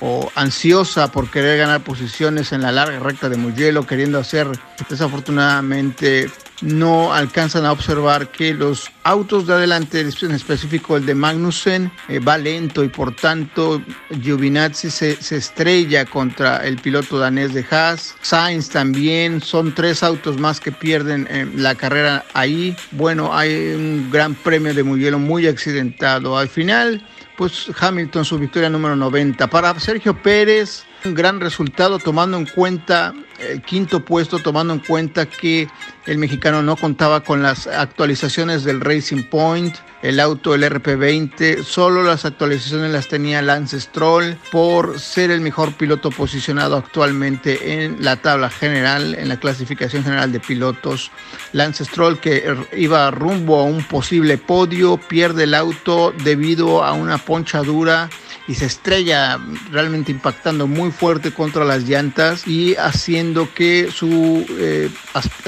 o 0.04 0.30
ansiosa 0.34 1.12
por 1.12 1.30
querer 1.30 1.58
ganar 1.58 1.82
posiciones 1.84 2.52
en 2.52 2.62
la 2.62 2.72
larga 2.72 2.98
recta 2.98 3.28
de 3.28 3.36
Mugello, 3.36 3.86
queriendo 3.86 4.18
hacer 4.18 4.48
desafortunadamente 4.88 6.28
no 6.62 7.12
alcanzan 7.12 7.66
a 7.66 7.72
observar 7.72 8.28
que 8.28 8.54
los 8.54 8.90
autos 9.02 9.46
de 9.46 9.54
adelante, 9.54 10.00
en 10.00 10.30
específico 10.30 10.96
el 10.96 11.04
de 11.04 11.14
Magnussen, 11.14 11.90
eh, 12.08 12.20
va 12.20 12.38
lento 12.38 12.84
y 12.84 12.88
por 12.88 13.14
tanto 13.14 13.82
Giovinazzi 14.22 14.90
se, 14.90 15.16
se, 15.20 15.36
estrella 15.36 16.04
contra 16.04 16.58
el 16.58 16.78
piloto 16.78 17.18
danés 17.18 17.52
de 17.52 17.66
Haas. 17.68 18.14
Sainz 18.22 18.68
también, 18.68 19.40
son 19.40 19.74
tres 19.74 20.02
autos 20.02 20.38
más 20.38 20.60
que 20.60 20.72
pierden 20.72 21.26
eh, 21.30 21.50
la 21.56 21.74
carrera 21.74 22.24
ahí. 22.32 22.76
Bueno, 22.92 23.36
hay 23.36 23.74
un 23.74 24.08
gran 24.10 24.34
premio 24.34 24.72
de 24.72 24.84
Mugello 24.84 25.18
muy 25.18 25.48
accidentado. 25.48 26.38
Al 26.38 26.48
final, 26.48 27.04
pues 27.42 27.72
Hamilton 27.80 28.24
su 28.24 28.38
victoria 28.38 28.70
número 28.70 28.94
90. 28.94 29.50
Para 29.50 29.76
Sergio 29.80 30.22
Pérez, 30.22 30.84
un 31.04 31.14
gran 31.14 31.40
resultado 31.40 31.98
tomando 31.98 32.36
en 32.36 32.46
cuenta 32.46 33.14
el 33.38 33.62
quinto 33.62 34.04
puesto, 34.04 34.38
tomando 34.38 34.72
en 34.72 34.80
cuenta 34.80 35.26
que 35.26 35.68
el 36.06 36.18
mexicano 36.18 36.62
no 36.62 36.76
contaba 36.76 37.22
con 37.22 37.42
las 37.42 37.66
actualizaciones 37.66 38.64
del 38.64 38.80
Racing 38.80 39.24
Point, 39.24 39.74
el 40.02 40.20
auto, 40.20 40.54
el 40.54 40.64
RP20, 40.64 41.62
solo 41.62 42.02
las 42.02 42.24
actualizaciones 42.24 42.92
las 42.92 43.08
tenía 43.08 43.42
Lance 43.42 43.80
Stroll 43.80 44.36
por 44.50 44.98
ser 44.98 45.30
el 45.30 45.40
mejor 45.40 45.72
piloto 45.74 46.10
posicionado 46.10 46.76
actualmente 46.76 47.84
en 47.84 48.02
la 48.04 48.16
tabla 48.16 48.50
general, 48.50 49.14
en 49.14 49.28
la 49.28 49.38
clasificación 49.38 50.04
general 50.04 50.32
de 50.32 50.40
pilotos. 50.40 51.10
Lance 51.52 51.84
Stroll 51.84 52.18
que 52.18 52.54
iba 52.76 53.10
rumbo 53.10 53.60
a 53.60 53.64
un 53.64 53.82
posible 53.84 54.38
podio, 54.38 54.98
pierde 54.98 55.44
el 55.44 55.54
auto 55.54 56.12
debido 56.24 56.84
a 56.84 56.92
una 56.92 57.18
ponchadura 57.18 58.10
y 58.48 58.54
se 58.54 58.66
estrella 58.66 59.38
realmente 59.70 60.10
impactando 60.10 60.66
muy 60.66 60.90
fuerte 60.90 61.32
contra 61.32 61.64
las 61.64 61.84
llantas 61.84 62.46
y 62.46 62.74
haciendo 62.76 63.52
que 63.54 63.90
su, 63.90 64.44
eh, 64.58 64.90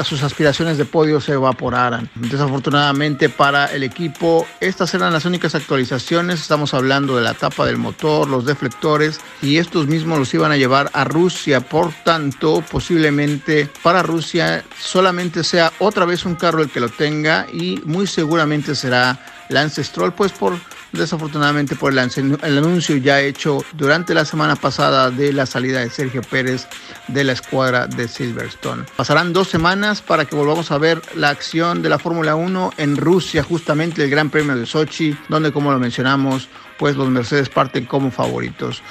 sus 0.05 0.23
aspiraciones 0.23 0.79
de 0.79 0.85
podio 0.85 1.21
se 1.21 1.33
evaporaran. 1.33 2.09
Desafortunadamente 2.15 3.29
para 3.29 3.67
el 3.67 3.83
equipo, 3.83 4.47
estas 4.61 4.95
eran 4.95 5.13
las 5.13 5.25
únicas 5.25 5.55
actualizaciones. 5.55 6.41
Estamos 6.41 6.75
hablando 6.75 7.17
de 7.17 7.23
la 7.23 7.35
tapa 7.35 7.67
del 7.67 7.79
motor, 7.79 8.29
los 8.29 8.45
deflectores 8.45 9.21
y 9.43 9.59
estos 9.59 9.87
mismos 9.87 10.19
los 10.19 10.35
iban 10.35 10.53
a 10.53 10.57
llevar 10.57 10.91
a 10.93 11.05
Rusia. 11.05 11.61
Por 11.61 11.93
tanto, 12.05 12.63
posiblemente 12.71 13.69
para 13.83 14.03
Rusia 14.03 14.65
solamente 14.79 15.45
sea 15.45 15.73
otra 15.79 16.05
vez 16.05 16.25
un 16.25 16.35
carro 16.35 16.63
el 16.63 16.71
que 16.71 16.81
lo 16.81 16.89
tenga 16.89 17.47
y 17.53 17.81
muy 17.85 18.07
seguramente 18.07 18.75
será 18.75 19.19
Lance 19.49 19.85
Stroll, 19.85 20.13
pues 20.13 20.33
por 20.33 20.55
desafortunadamente 20.95 21.77
por 21.77 21.93
el, 21.93 21.99
anuncio 21.99 22.97
ya 22.97 23.21
hecho 23.21 23.65
durante 23.73 24.15
la 24.15 24.25
semana 24.25 24.57
pasada 24.57 25.11
de 25.11 25.33
la 25.33 25.47
salida 25.47 25.81
de 25.81 25.91
Sergio 25.91 26.23
Pérez 26.23 26.67
de 27.09 27.25
la 27.25 27.33
escuadra 27.33 27.87
de 27.87 28.09
Silverstone. 28.09 28.85
Pasarán 28.97 29.33
dos 29.33 29.49
semanas 29.49 30.03
para 30.03 30.25
que 30.25 30.37
volvamos 30.37 30.71
a 30.71 30.79
ver 30.79 31.03
la 31.15 31.31
acción 31.31 31.83
de 31.83 31.89
la 31.89 31.99
Fórmula 31.99 32.35
1 32.35 32.73
en 32.77 32.97
Rusia, 32.97 33.43
justamente 33.43 34.05
el 34.05 34.11
Gran 34.11 34.31
Premio 34.31 34.57
de 34.57 34.67
Sochi, 34.67 35.17
donde 35.29 35.53
como 35.53 35.73
lo 35.73 35.79
mencionamos, 35.79 36.49
pues 36.79 36.97
los 36.97 37.09
Mercedes 37.09 37.49
parten 37.49 37.87
como 37.87 38.11
favoritos. 38.11 38.83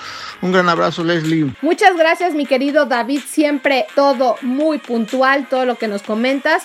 Un 0.41 0.51
gran 0.51 0.69
abrazo, 0.69 1.03
Leslie. 1.03 1.53
Muchas 1.61 1.95
gracias, 1.97 2.33
mi 2.33 2.45
querido 2.45 2.85
David. 2.85 3.21
Siempre 3.25 3.85
todo 3.95 4.35
muy 4.41 4.77
puntual, 4.77 5.47
todo 5.49 5.65
lo 5.65 5.75
que 5.75 5.87
nos 5.87 6.01
comentas. 6.01 6.63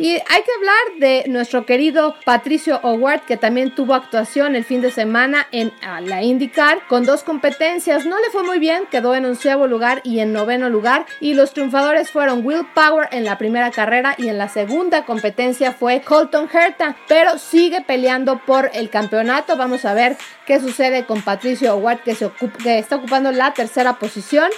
Y 0.00 0.12
hay 0.12 0.42
que 0.44 0.52
hablar 0.56 0.98
de 0.98 1.24
nuestro 1.28 1.66
querido 1.66 2.16
Patricio 2.24 2.80
Howard, 2.82 3.20
que 3.26 3.36
también 3.36 3.74
tuvo 3.74 3.92
actuación 3.92 4.56
el 4.56 4.64
fin 4.64 4.80
de 4.80 4.90
semana 4.90 5.46
en 5.52 5.74
la 6.06 6.22
IndyCar 6.22 6.86
con 6.88 7.04
dos 7.04 7.22
competencias. 7.22 8.06
No 8.06 8.18
le 8.18 8.30
fue 8.30 8.42
muy 8.42 8.58
bien, 8.58 8.86
quedó 8.90 9.14
en 9.14 9.26
onceavo 9.26 9.66
lugar 9.66 10.00
y 10.02 10.20
en 10.20 10.32
noveno 10.32 10.70
lugar. 10.70 11.04
Y 11.20 11.34
los 11.34 11.52
triunfadores 11.52 12.10
fueron 12.10 12.46
Will 12.46 12.66
Power 12.74 13.10
en 13.12 13.26
la 13.26 13.36
primera 13.36 13.70
carrera 13.72 14.14
y 14.16 14.28
en 14.28 14.38
la 14.38 14.48
segunda 14.48 15.04
competencia 15.04 15.72
fue 15.72 16.00
Colton 16.00 16.48
Herta, 16.50 16.96
pero 17.06 17.36
sigue 17.36 17.82
peleando 17.82 18.38
por 18.38 18.70
el 18.72 18.88
campeonato. 18.88 19.58
Vamos 19.58 19.84
a 19.84 19.92
ver 19.92 20.16
qué 20.46 20.60
sucede 20.60 21.04
con 21.04 21.20
Patricio 21.20 21.74
Howard, 21.74 22.00
que, 22.04 22.14
se 22.14 22.30
que 22.62 22.78
está 22.78 22.96
ocupando 22.96 23.32
la 23.32 23.52
tercera 23.52 23.98
posición. 23.98 24.50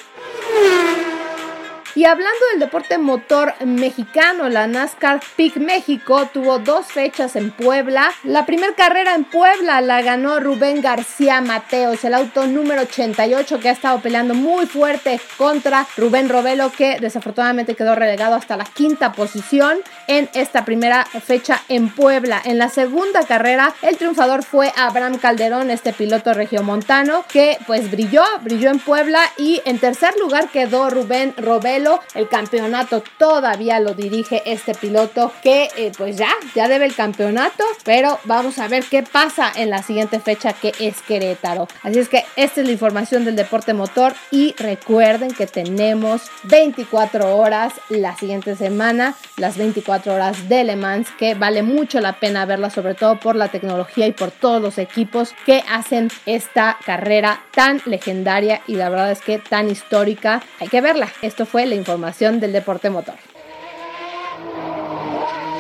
Y 1.95 2.07
hablando 2.07 2.41
del 2.53 2.61
deporte 2.61 2.97
motor 2.97 3.53
mexicano, 3.67 4.49
la 4.49 4.67
NASCAR 4.67 5.21
Peak 5.37 5.57
México 5.59 6.27
tuvo 6.33 6.59
dos 6.59 6.87
fechas 6.87 7.37
en 7.37 7.51
Puebla. 7.51 8.11
La 8.25 8.47
primera 8.47 8.75
carrera 8.75 9.15
en 9.15 9.25
Puebla 9.25 9.83
la 9.83 10.01
ganó 10.01 10.41
Rubén 10.41 10.81
García 10.81 11.43
Mateos, 11.43 12.03
el 12.05 12.15
auto 12.15 12.47
número 12.47 12.83
88 12.83 13.61
que 13.61 13.69
ha 13.69 13.73
estado 13.73 14.01
peleando 14.01 14.33
muy 14.33 14.65
fuerte 14.65 15.21
contra 15.37 15.87
Rubén 15.99 16.31
Robelo 16.31 16.73
que 16.73 16.99
desafortunadamente 16.99 17.75
quedó 17.75 17.95
relegado 17.95 18.37
hasta 18.37 18.57
la 18.57 18.65
quinta 18.65 19.13
posición 19.13 19.77
en 20.07 20.31
esta 20.33 20.65
primera 20.65 21.05
fecha 21.05 21.61
en 21.69 21.91
Puebla. 21.91 22.41
En 22.43 22.57
la 22.57 22.71
segunda 22.71 23.27
carrera 23.27 23.75
el 23.83 23.99
triunfador 23.99 24.45
fue 24.45 24.73
Abraham 24.79 25.19
Calderón, 25.19 25.71
este 25.71 25.93
piloto 25.93 26.33
regiomontano 26.33 27.27
que 27.31 27.59
pues 27.67 27.91
brilló, 27.91 28.25
brilló 28.41 28.71
en 28.71 28.79
Puebla 28.79 29.21
y 29.37 29.61
en 29.67 29.79
tercer 29.79 30.15
lugar 30.19 30.49
quedó 30.49 30.89
Rubén 30.89 31.35
Robelo 31.37 31.82
el 32.15 32.29
campeonato 32.29 33.03
todavía 33.19 33.81
lo 33.81 33.95
dirige 33.95 34.43
este 34.47 34.75
piloto 34.75 35.33
que 35.43 35.69
eh, 35.77 35.93
pues 35.97 36.17
ya, 36.17 36.31
ya 36.55 36.69
debe 36.69 36.87
el 36.87 36.95
campeonato, 36.95 37.65
pero 37.85 38.19
vamos 38.25 38.59
a 38.59 38.69
ver 38.69 38.85
qué 38.85 39.03
pasa 39.03 39.51
en 39.55 39.71
la 39.71 39.83
siguiente 39.83 40.21
fecha 40.21 40.53
que 40.53 40.73
es 40.79 41.03
Querétaro. 41.03 41.67
Así 41.83 41.99
es 41.99 42.09
que 42.09 42.25
esta 42.37 42.61
es 42.61 42.67
la 42.67 42.73
información 42.73 43.25
del 43.25 43.37
deporte 43.37 43.75
motor 43.75 44.15
y 44.31 44.55
recuerden 44.59 45.33
que 45.33 45.47
tenemos 45.47 46.31
24 46.45 47.37
horas 47.37 47.73
la 47.89 48.17
siguiente 48.17 48.55
semana, 48.57 49.15
las 49.37 49.57
24 49.57 50.15
horas 50.15 50.49
de 50.49 50.65
Le 50.65 50.77
Mans, 50.77 51.09
que 51.19 51.35
vale 51.35 51.63
mucho 51.63 52.01
la 52.01 52.15
pena 52.15 52.47
verla, 52.47 52.71
sobre 52.71 52.95
todo 52.95 53.19
por 53.19 53.37
la 53.37 53.49
tecnología 53.49 54.07
y 54.07 54.13
por 54.13 54.31
todos 54.31 54.63
los 54.63 54.79
equipos 54.79 55.35
que 55.45 55.63
hacen 55.69 56.11
esta 56.27 56.79
carrera 56.85 57.43
tan 57.55 57.81
legendaria 57.87 58.63
y 58.67 58.77
la 58.77 58.89
verdad 58.89 59.11
es 59.11 59.21
que 59.21 59.39
tan 59.39 59.71
histórica. 59.71 60.43
Hay 60.61 60.69
que 60.69 60.81
verla. 60.81 61.09
Esto 61.23 61.47
fue 61.47 61.67
la 61.73 61.79
información 61.79 62.39
del 62.39 62.53
deporte 62.53 62.91
motor. 62.91 63.15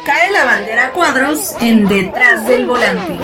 Cae 0.04 0.30
la 0.30 0.44
bandera 0.44 0.90
cuadros 0.92 1.56
en 1.62 1.88
detrás 1.88 2.46
del 2.46 2.66
volante. 2.66 3.18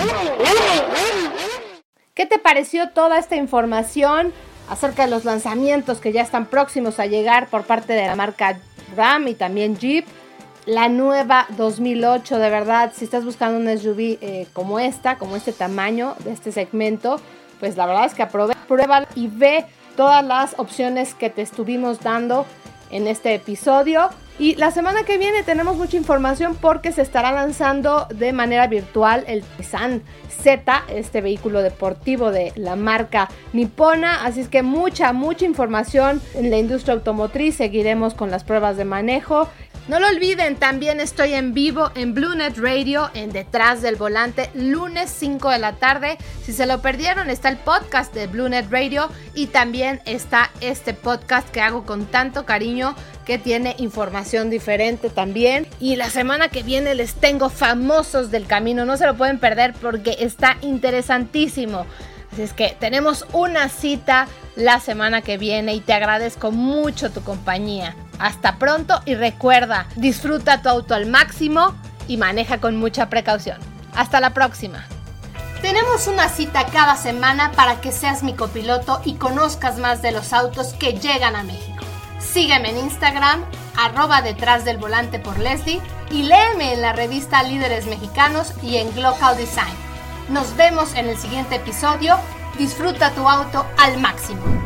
¿Qué 2.15 2.25
te 2.25 2.39
pareció 2.39 2.89
toda 2.91 3.19
esta 3.19 3.37
información 3.37 4.33
acerca 4.71 5.05
de 5.05 5.11
los 5.11 5.27
lanzamientos 5.27 5.99
que 5.99 6.13
ya 6.13 6.23
están 6.23 6.47
próximos 6.47 6.99
a 6.99 7.05
llegar 7.05 7.49
por 7.49 7.65
parte 7.65 7.93
de 7.93 8.07
la 8.07 8.17
marca 8.17 8.59
Ram 8.97 9.29
y 9.29 9.35
también 9.35 9.77
Jeep? 9.77 10.07
La 10.65 10.89
nueva 10.89 11.47
2008, 11.57 12.39
de 12.39 12.51
verdad, 12.51 12.93
si 12.95 13.05
estás 13.05 13.25
buscando 13.25 13.59
un 13.59 13.79
SUV 13.79 14.19
eh, 14.21 14.47
como 14.55 14.79
esta, 14.79 15.17
como 15.17 15.37
este 15.37 15.53
tamaño 15.53 16.15
de 16.25 16.33
este 16.33 16.53
segmento, 16.53 17.21
pues 17.61 17.77
la 17.77 17.85
verdad 17.85 18.07
es 18.07 18.15
que 18.15 18.27
prueba 18.27 19.07
y 19.15 19.29
ve 19.29 19.67
todas 19.97 20.25
las 20.25 20.55
opciones 20.59 21.15
que 21.15 21.29
te 21.29 21.43
estuvimos 21.43 22.01
dando 22.01 22.47
en 22.91 23.07
este 23.07 23.35
episodio. 23.35 24.09
Y 24.39 24.55
la 24.55 24.71
semana 24.71 25.03
que 25.03 25.19
viene 25.19 25.43
tenemos 25.43 25.77
mucha 25.77 25.97
información 25.97 26.55
porque 26.55 26.93
se 26.93 27.03
estará 27.03 27.33
lanzando 27.33 28.07
de 28.15 28.33
manera 28.33 28.69
virtual 28.69 29.25
el 29.27 29.43
Nissan 29.59 30.03
Z, 30.29 30.85
este 30.89 31.21
vehículo 31.21 31.61
deportivo 31.63 32.31
de 32.31 32.53
la 32.55 32.77
marca 32.77 33.29
nipona. 33.53 34.25
Así 34.25 34.41
es 34.41 34.49
que 34.49 34.63
mucha, 34.63 35.13
mucha 35.13 35.45
información 35.45 36.23
en 36.35 36.51
la 36.51 36.59
industria 36.59 36.95
automotriz. 36.95 37.57
Seguiremos 37.57 38.15
con 38.15 38.31
las 38.31 38.45
pruebas 38.45 38.77
de 38.77 38.85
manejo 38.85 39.49
no 39.89 39.99
lo 40.01 40.07
olviden, 40.07 40.57
también 40.57 41.01
estoy 41.01 41.33
en 41.33 41.55
vivo 41.55 41.91
en 41.95 42.13
BlueNet 42.13 42.59
Radio, 42.59 43.11
en 43.15 43.33
Detrás 43.33 43.81
del 43.81 43.97
Volante, 43.97 44.51
lunes 44.55 45.11
5 45.11 45.51
de 45.51 45.59
la 45.59 45.77
tarde. 45.77 46.19
Si 46.45 46.53
se 46.53 46.67
lo 46.67 46.83
perdieron, 46.83 47.31
está 47.31 47.49
el 47.49 47.57
podcast 47.57 48.13
de 48.13 48.27
BlueNet 48.27 48.71
Radio 48.71 49.09
y 49.35 49.47
también 49.47 50.03
está 50.05 50.51
este 50.61 50.93
podcast 50.93 51.49
que 51.49 51.63
hago 51.63 51.87
con 51.87 52.05
tanto 52.05 52.45
cariño 52.45 52.95
que 53.25 53.39
tiene 53.39 53.77
información 53.79 54.51
diferente 54.51 55.09
también. 55.09 55.67
Y 55.81 55.97
la 55.97 56.11
semana 56.11 56.49
que 56.49 56.63
viene 56.63 56.95
les 56.95 57.15
tengo 57.15 57.49
famosos 57.49 58.31
del 58.31 58.47
camino, 58.47 58.85
no 58.85 58.99
se 58.99 59.07
lo 59.07 59.17
pueden 59.17 59.39
perder 59.39 59.73
porque 59.81 60.17
está 60.21 60.59
interesantísimo. 60.61 61.87
Así 62.31 62.43
es 62.43 62.53
que 62.53 62.77
tenemos 62.79 63.27
una 63.33 63.71
cita 63.71 64.29
la 64.55 64.81
semana 64.81 65.23
que 65.23 65.39
viene 65.39 65.75
y 65.75 65.81
te 65.81 65.95
agradezco 65.95 66.53
mucho 66.53 67.11
tu 67.11 67.23
compañía. 67.23 67.97
Hasta 68.19 68.57
pronto 68.57 69.01
y 69.05 69.15
recuerda, 69.15 69.87
disfruta 69.97 70.63
tu 70.63 70.69
auto 70.69 70.95
al 70.95 71.07
máximo 71.07 71.75
y 72.09 72.17
maneja 72.17 72.59
con 72.59 72.77
mucha 72.77 73.09
precaución. 73.09 73.59
Hasta 73.95 74.21
la 74.21 74.31
próxima. 74.31 74.85
Tenemos 75.63 76.07
una 76.07 76.29
cita 76.29 76.67
cada 76.67 76.97
semana 76.97 77.51
para 77.53 77.81
que 77.81 77.91
seas 77.91 78.23
mi 78.23 78.35
copiloto 78.35 79.01
y 79.05 79.15
conozcas 79.15 79.79
más 79.79 80.03
de 80.03 80.13
los 80.13 80.33
autos 80.33 80.73
que 80.75 80.93
llegan 80.93 81.35
a 81.35 81.43
México. 81.43 81.85
Sígueme 82.21 82.71
en 82.71 82.79
Instagram, 82.79 83.45
arroba 83.77 84.23
detrás 84.23 84.65
del 84.65 84.79
volante 84.79 85.19
por 85.19 85.39
Leslie 85.39 85.81
y 86.11 86.23
léeme 86.23 86.75
en 86.75 86.83
la 86.83 86.93
revista 86.93 87.43
Líderes 87.43 87.87
Mexicanos 87.87 88.53
y 88.63 88.77
en 88.77 88.93
Global 88.95 89.37
Design. 89.37 89.75
Nos 90.29 90.57
vemos 90.57 90.95
en 90.95 91.09
el 91.09 91.17
siguiente 91.17 91.57
episodio. 91.57 92.17
Disfruta 92.57 93.11
tu 93.13 93.29
auto 93.29 93.67
al 93.79 93.99
máximo. 93.99 94.58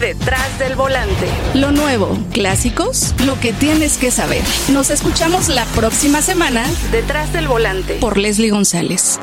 Detrás 0.00 0.58
del 0.58 0.76
volante. 0.76 1.28
Lo 1.52 1.72
nuevo, 1.72 2.16
clásicos, 2.32 3.14
lo 3.26 3.38
que 3.38 3.52
tienes 3.52 3.98
que 3.98 4.10
saber. 4.10 4.42
Nos 4.72 4.88
escuchamos 4.88 5.50
la 5.50 5.66
próxima 5.66 6.22
semana. 6.22 6.64
Detrás 6.90 7.34
del 7.34 7.46
volante. 7.46 7.96
Por 7.96 8.16
Leslie 8.16 8.50
González. 8.50 9.20